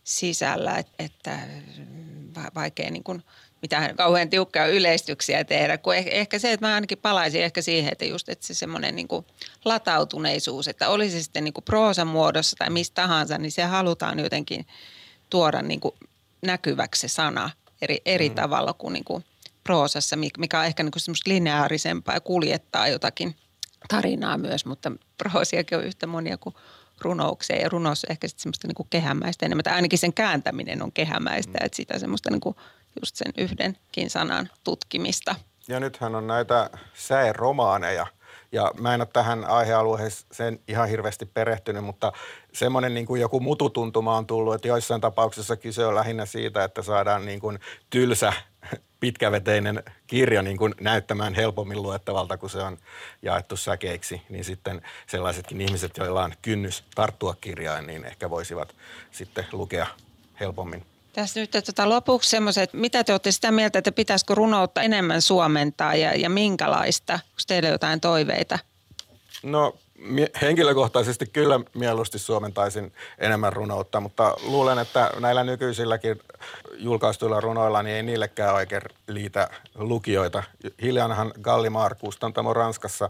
sisällä, 0.04 0.78
että, 0.78 0.94
että 1.00 1.40
vaikea 2.56 2.92
niin 2.92 3.04
kuin– 3.04 3.24
mitään 3.62 3.96
kauhean 3.96 4.30
tiukkaa 4.30 4.66
yleistyksiä 4.66 5.44
tehdä, 5.44 5.78
kun 5.78 5.96
ehkä 5.96 6.40
se, 6.40 6.52
että 6.52 6.68
mä 6.68 6.74
ainakin 6.76 6.98
palaisin 6.98 7.44
ehkä 7.44 7.62
siihen, 7.62 7.92
että 7.92 8.06
just 8.06 8.30
että 8.30 8.48
se 8.48 8.54
semmoinen 8.54 8.96
niin 8.96 9.08
latautuneisuus, 9.66 10.68
että 10.68 10.90
olisi 10.90 11.18
se 11.18 11.24
sitten 11.24 11.44
niin 11.44 11.54
proosan 11.66 12.08
muodossa 12.08 12.56
tai 12.56 12.70
mistä 12.70 12.96
tahansa, 12.96 13.38
niin 13.38 13.52
se 13.52 13.64
halutaan 13.64 14.20
jotenkin 14.20 14.68
tuoda 15.30 15.62
niin 15.62 15.80
kuin 15.80 15.96
näkyväksi 16.42 17.02
se 17.02 17.08
sana 17.08 17.50
eri, 17.82 18.02
eri 18.06 18.30
mm. 18.30 18.36
tavalla 18.36 18.74
kuin, 18.74 18.94
niin 18.94 19.04
kuin 19.04 19.26
proosassa, 19.64 20.16
mikä 20.38 20.60
on 20.60 20.66
ehkä 20.66 20.84
niin 20.84 20.92
kuin 20.92 21.02
semmoista 21.02 21.30
lineaarisempaa 21.30 22.16
ja 22.16 22.22
kuljettaa 22.22 22.88
jotakin 22.88 23.36
tarinaa 23.88 24.38
myös, 24.38 24.66
mutta 24.66 24.92
proosiakin 25.18 25.78
on 25.78 25.84
yhtä 25.84 26.08
monia 26.08 26.38
kuin 26.38 26.56
runouksia 27.02 27.62
ja 27.62 27.70
runous 27.70 28.06
ehkä 28.10 28.28
sitten 28.28 28.42
semmoista 28.42 28.68
niin 28.68 28.76
kuin 28.76 28.88
kehämäistä 28.90 29.46
enemmän, 29.46 29.64
tai 29.64 29.74
ainakin 29.74 30.00
sen 30.00 30.14
kääntäminen 30.14 30.84
on 30.84 30.92
kehämäistä, 30.92 31.58
mm. 31.60 31.66
että 31.66 31.76
sitä 31.76 32.00
semmoista 32.00 32.30
niin 32.30 32.42
kuin– 32.42 32.56
just 33.02 33.16
sen 33.16 33.34
yhdenkin 33.38 34.10
sanan 34.10 34.50
tutkimista. 34.64 35.36
Ja 35.68 35.80
nythän 35.80 36.16
on 36.16 36.28
näitä 36.28 36.70
säeromaaneja, 36.94 38.08
ja 38.52 38.72
mä 38.80 38.94
en 38.94 39.02
ole 39.02 39.08
tähän 39.14 39.46
aihealueeseen 39.46 40.60
ihan 40.68 40.90
hirveästi 40.90 41.26
perehtynyt, 41.26 41.84
mutta 41.84 42.12
semmoinen 42.54 42.94
niin 42.94 43.06
kuin 43.06 43.22
joku 43.22 43.40
mututuntuma 43.40 44.18
on 44.18 44.28
tullut, 44.28 44.56
että 44.56 44.68
joissain 44.68 45.02
tapauksissa 45.02 45.58
kyse 45.58 45.86
on 45.86 45.96
lähinnä 45.96 46.26
siitä, 46.26 46.64
että 46.64 46.82
saadaan 46.82 47.26
niin 47.26 47.40
kuin 47.40 47.60
tylsä 47.90 48.34
pitkäveteinen 49.00 49.84
kirja 50.08 50.42
niin 50.42 50.58
kuin 50.58 50.76
näyttämään 50.82 51.34
helpommin 51.34 51.82
luettavalta, 51.82 52.38
kun 52.38 52.50
se 52.50 52.58
on 52.58 52.78
jaettu 53.22 53.58
säkeiksi, 53.58 54.22
niin 54.30 54.44
sitten 54.44 54.82
sellaisetkin 55.08 55.62
ihmiset, 55.62 55.98
joilla 55.98 56.24
on 56.24 56.34
kynnys 56.42 56.84
tarttua 56.96 57.36
kirjaan, 57.42 57.88
niin 57.88 58.06
ehkä 58.06 58.30
voisivat 58.30 58.76
sitten 59.12 59.46
lukea 59.52 59.88
helpommin 60.40 60.86
tässä 61.14 61.40
nyt 61.40 61.52
tota, 61.52 61.90
lopuksi 61.90 62.30
semmoiset, 62.30 62.74
mitä 62.74 63.04
te 63.04 63.14
olette 63.14 63.32
sitä 63.32 63.52
mieltä, 63.52 63.80
että 63.80 63.92
pitäisikö 63.92 64.36
runoutta 64.36 64.82
enemmän 64.82 65.22
suomentaa 65.22 65.96
ja, 65.96 66.16
ja 66.16 66.30
minkälaista? 66.30 67.14
Onko 67.14 67.42
teillä 67.48 67.70
jotain 67.70 68.02
toiveita? 68.02 68.60
No 69.44 69.76
henkilökohtaisesti 70.42 71.26
kyllä 71.26 71.60
mieluusti 71.74 72.20
suomentaisin 72.20 72.94
enemmän 73.18 73.54
runoutta, 73.54 74.00
mutta 74.00 74.36
luulen, 74.44 74.80
että 74.80 75.12
näillä 75.20 75.44
nykyisilläkin 75.44 76.20
julkaistuilla 76.78 77.40
runoilla 77.40 77.84
niin 77.84 77.96
ei 77.96 78.04
niillekään 78.04 78.56
oikein 78.56 78.82
liitä 79.08 79.50
lukijoita. 79.76 80.44
Hiljanhan 80.82 81.32
Gallimar 81.42 81.96
Kustantamo 81.96 82.54
Ranskassa 82.54 83.10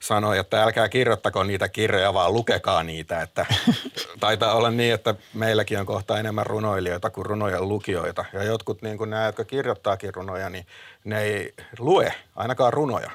sanoi, 0.00 0.38
että 0.38 0.62
älkää 0.62 0.88
kirjoittako 0.88 1.44
niitä 1.44 1.68
kirjoja, 1.68 2.14
vaan 2.14 2.32
lukekaa 2.32 2.82
niitä. 2.82 3.22
Että 3.22 3.46
taitaa 4.20 4.54
olla 4.54 4.70
niin, 4.70 4.94
että 4.94 5.14
meilläkin 5.34 5.80
on 5.80 5.86
kohta 5.86 6.18
enemmän 6.18 6.46
runoilijoita 6.46 7.10
kuin 7.10 7.26
runojen 7.26 7.68
lukijoita. 7.68 8.24
Ja 8.32 8.42
jotkut 8.42 8.82
niin 8.82 8.98
kuin 8.98 9.10
nämä, 9.10 9.26
jotka 9.26 9.44
kirjoittaakin 9.44 10.14
runoja, 10.14 10.50
niin 10.50 10.66
ne 11.04 11.22
ei 11.22 11.54
lue 11.78 12.14
ainakaan 12.36 12.72
runoja 12.72 13.10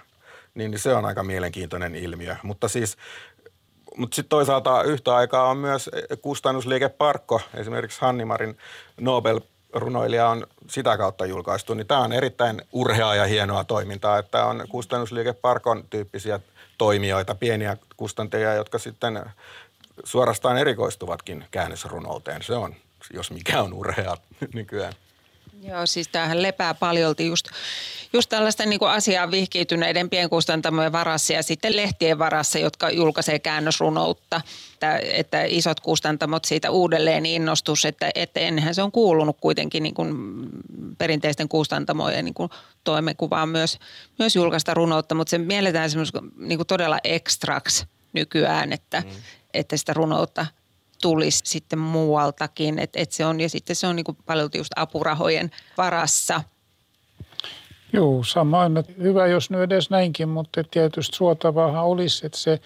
niin, 0.56 0.72
niin 0.72 0.80
se 0.80 0.96
on 0.96 1.06
aika 1.06 1.24
mielenkiintoinen 1.24 1.96
ilmiö. 1.96 2.36
Mutta 2.44 2.68
siis 2.68 2.98
mutta 3.98 4.16
sitten 4.16 4.30
toisaalta 4.30 4.84
yhtä 4.84 5.16
aikaa 5.16 5.50
on 5.50 5.58
myös 5.58 5.90
kustannusliike 6.22 6.90
Parkko, 6.90 7.42
esimerkiksi 7.54 8.02
Hannimarin 8.02 8.58
Nobel-runoilija 9.02 10.30
on 10.30 10.48
sitä 10.70 10.98
kautta 10.98 11.26
julkaistu, 11.26 11.74
niin 11.74 11.88
tämä 11.88 12.02
on 12.02 12.14
erittäin 12.14 12.62
urheaa 12.72 13.16
ja 13.16 13.26
hienoa 13.26 13.64
toimintaa, 13.64 14.18
että 14.18 14.46
on 14.46 14.66
kustannusliike 14.70 15.34
Parkon 15.34 15.84
tyyppisiä 15.90 16.40
toimijoita, 16.78 17.36
pieniä 17.36 17.78
kustantajia, 17.98 18.54
jotka 18.54 18.78
sitten 18.78 19.26
suorastaan 20.04 20.58
erikoistuvatkin 20.58 21.46
käännösrunouteen. 21.52 22.42
Se 22.42 22.54
on, 22.54 22.76
jos 23.14 23.32
mikä 23.32 23.62
on 23.62 23.74
urhea 23.74 24.18
nykyään. 24.54 24.94
Joo, 25.68 25.86
siis 25.86 26.08
tämähän 26.08 26.42
lepää 26.42 26.74
paljolti 26.74 27.26
just, 27.26 27.46
just 28.14 28.30
tällaisten 28.30 28.70
niin 28.70 28.84
asiaan 28.84 29.32
vihkiytyneiden 29.32 30.10
pienkustantamojen 30.10 30.92
varassa 30.92 31.34
ja 31.34 31.44
sitten 31.44 31.76
lehtien 31.76 32.20
varassa, 32.20 32.60
jotka 32.60 32.90
julkaisee 32.90 33.40
käännösrunoutta. 33.40 34.42
Että, 34.74 35.00
että 35.04 35.44
isot 35.44 35.80
kustantamot 35.80 36.46
siitä 36.46 36.72
uudelleen 36.72 37.26
innostus, 37.26 37.86
että, 37.86 38.12
että 38.16 38.40
ennenhän 38.40 38.76
se 38.76 38.84
on 38.84 38.92
kuulunut 38.92 39.38
kuitenkin 39.42 39.84
niin 39.84 39.96
kuin 39.96 40.16
perinteisten 40.98 41.50
kustantamojen 41.50 42.26
niin 42.26 42.34
kuin 42.34 42.50
toimenkuvaan 42.84 43.50
myös, 43.50 43.80
myös 44.20 44.36
julkaista 44.36 44.74
runoutta, 44.74 45.16
mutta 45.16 45.32
se 45.32 45.38
mielletään 45.38 45.90
niin 46.38 46.58
kuin 46.58 46.68
todella 46.68 47.00
ekstraksi 47.04 47.86
nykyään, 48.14 48.74
että, 48.74 49.00
mm. 49.02 49.12
että 49.54 49.78
sitä 49.78 49.94
runoutta– 49.94 50.46
tulisi 51.04 51.42
sitten 51.46 51.80
muualtakin. 51.80 52.80
Et, 52.80 52.90
et 52.96 53.12
se 53.12 53.26
on, 53.26 53.40
ja 53.40 53.50
sitten 53.50 53.76
se 53.76 53.88
on 53.88 53.96
niin 53.96 54.18
paljon 54.26 54.50
just 54.56 54.72
apurahojen 54.76 55.52
varassa. 55.78 56.44
Joo, 57.94 58.24
samoin. 58.24 58.74
Hyvä, 59.02 59.28
jos 59.28 59.50
nyt 59.50 59.62
edes 59.62 59.90
näinkin, 59.90 60.30
mutta 60.30 60.64
tietysti 60.72 61.18
suotavaahan 61.18 61.84
olisi, 61.84 62.26
että 62.26 62.38
se 62.38 62.62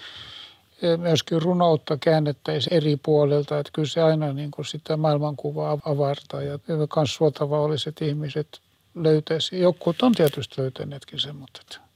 e, 0.82 0.98
myöskin 0.98 1.42
runoutta 1.42 1.98
käännettäisiin 1.98 2.74
eri 2.74 2.98
puolelta. 3.04 3.60
Että 3.60 3.72
kyllä 3.74 3.88
se 3.88 4.02
aina 4.02 4.34
niin 4.34 4.52
kuin 4.52 4.66
sitä 4.66 4.98
maailmankuvaa 4.98 5.78
avartaa 5.86 6.42
ja 6.42 6.60
myös 6.68 7.14
suotavaa 7.14 7.62
olisi, 7.62 7.90
että 7.90 8.06
ihmiset 8.06 8.62
löytäisi. 8.96 9.60
Jokut 9.60 10.02
on 10.02 10.12
tietysti 10.12 10.62
löytäneetkin 10.62 11.20
sen, 11.20 11.36
mutta 11.36 11.60
että 11.62 11.87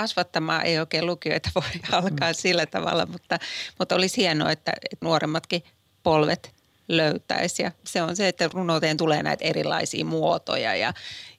kasvattamaan 0.00 0.66
ei 0.66 0.78
oikein 0.78 1.06
lukijoita 1.06 1.50
voi 1.54 1.80
alkaa 1.92 2.30
mm. 2.30 2.34
sillä 2.34 2.66
tavalla, 2.66 3.06
mutta, 3.06 3.38
mutta 3.78 3.94
olisi 3.94 4.16
hienoa, 4.16 4.50
että, 4.50 4.72
että 4.92 5.06
nuoremmatkin 5.06 5.62
polvet 6.02 6.54
löytäisi. 6.88 7.62
Ja 7.62 7.72
se 7.84 8.02
on 8.02 8.16
se, 8.16 8.28
että 8.28 8.50
runouteen 8.52 8.96
tulee 8.96 9.22
näitä 9.22 9.44
erilaisia 9.44 10.04
muotoja. 10.04 10.74
Ja 10.74 10.92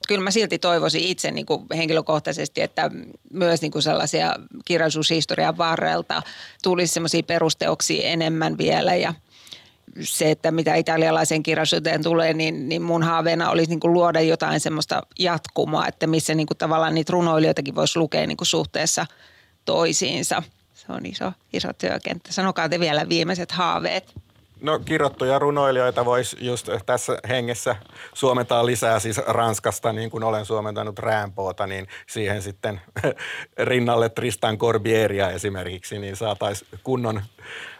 kyllä 0.07 0.23
mä 0.23 0.31
silti 0.31 0.59
toivoisin 0.59 1.01
itse 1.01 1.31
niin 1.31 1.45
kuin 1.45 1.65
henkilökohtaisesti, 1.77 2.61
että 2.61 2.91
myös 3.33 3.61
niin 3.61 3.71
kuin 3.71 3.83
sellaisia 3.83 4.35
kirjallisuushistorian 4.65 5.57
varrelta 5.57 6.21
tulisi 6.63 6.93
sellaisia 6.93 7.23
perusteoksia 7.23 8.09
enemmän 8.09 8.57
vielä 8.57 8.95
ja– 8.95 9.13
se, 10.01 10.31
että 10.31 10.51
mitä 10.51 10.75
italialaisen 10.75 11.43
kirjallisuuteen 11.43 12.03
tulee, 12.03 12.33
niin, 12.33 12.69
niin 12.69 12.81
mun 12.81 13.03
haaveena 13.03 13.49
olisi 13.49 13.69
niin 13.69 13.79
kuin 13.79 13.93
luoda 13.93 14.21
jotain 14.21 14.59
semmoista 14.59 15.01
jatkumaa, 15.19 15.87
että 15.87 16.07
missä 16.07 16.35
niin 16.35 16.47
kuin 16.47 16.57
tavallaan 16.57 16.95
niitä 16.95 17.13
runoilijoitakin 17.13 17.75
voisi 17.75 17.99
lukea 17.99 18.27
niin 18.27 18.37
kuin 18.37 18.47
suhteessa 18.47 19.05
toisiinsa. 19.65 20.43
Se 20.73 20.85
on 20.89 21.05
iso, 21.05 21.31
iso 21.53 21.73
työkenttä. 21.73 22.33
Sanokaa 22.33 22.69
te 22.69 22.79
vielä 22.79 23.09
viimeiset 23.09 23.51
haaveet. 23.51 24.13
No 24.61 24.79
kirjoittuja 24.79 25.39
runoilijoita 25.39 26.05
voisi 26.05 26.37
just 26.39 26.69
tässä 26.85 27.17
hengessä 27.29 27.75
suomentaa 28.13 28.65
lisää 28.65 28.99
siis 28.99 29.17
Ranskasta, 29.17 29.93
niin 29.93 30.09
kuin 30.09 30.23
olen 30.23 30.45
suomentanut 30.45 30.99
Rämpoota, 30.99 31.67
niin 31.67 31.87
siihen 32.07 32.41
sitten 32.41 32.81
rinnalle 33.57 34.09
Tristan 34.09 34.57
Corbieria 34.57 35.29
esimerkiksi, 35.29 35.99
niin 35.99 36.15
saataisiin 36.15 36.79
kunnon 36.83 37.21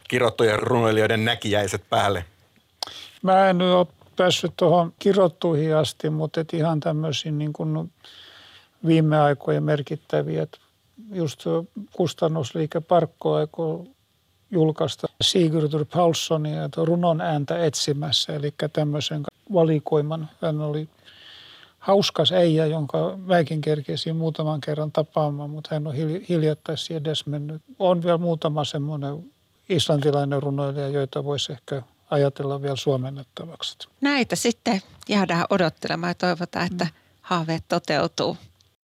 kirottujen 0.07 0.59
runoilijoiden 0.59 1.25
näkijäiset 1.25 1.83
päälle? 1.89 2.25
Mä 3.21 3.49
en 3.49 3.61
ole 3.61 3.87
päässyt 4.15 4.51
tuohon 4.57 4.93
kirottuihin 4.99 5.75
asti, 5.75 6.09
mutta 6.09 6.41
et 6.41 6.53
ihan 6.53 6.79
tämmöisiin 6.79 7.37
niin 7.37 7.53
kuin 7.53 7.91
viime 8.85 9.19
aikojen 9.19 9.63
merkittäviä, 9.63 10.47
just 11.13 11.43
kustannusliike 11.91 12.79
Parkko 12.79 13.85
julkaista 14.51 15.07
Sigurdur 15.21 15.85
Paulsonia 15.93 16.69
runon 16.77 17.21
ääntä 17.21 17.65
etsimässä, 17.65 18.33
eli 18.33 18.53
tämmöisen 18.73 19.23
valikoiman. 19.53 20.29
Hän 20.41 20.61
oli 20.61 20.89
hauskas 21.79 22.31
äijä, 22.31 22.65
jonka 22.65 23.17
mäkin 23.25 23.61
kerkesin 23.61 24.15
muutaman 24.15 24.61
kerran 24.61 24.91
tapaamaan, 24.91 25.49
mutta 25.49 25.69
hän 25.71 25.87
on 25.87 25.93
hiljattain 26.29 26.77
edes 26.89 27.25
mennyt. 27.25 27.61
On 27.79 28.03
vielä 28.03 28.17
muutama 28.17 28.63
semmoinen 28.63 29.31
islantilainen 29.69 30.43
runoilija, 30.43 30.87
joita 30.87 31.23
voisi 31.23 31.51
ehkä 31.51 31.81
ajatella 32.09 32.61
vielä 32.61 32.75
suomennettavaksi. 32.75 33.77
Näitä 34.01 34.35
sitten 34.35 34.81
jäädään 35.09 35.45
odottelemaan 35.49 36.11
ja 36.11 36.15
toivotaan, 36.15 36.67
että 36.71 36.87
haaveet 37.21 37.63
toteutuu. 37.67 38.37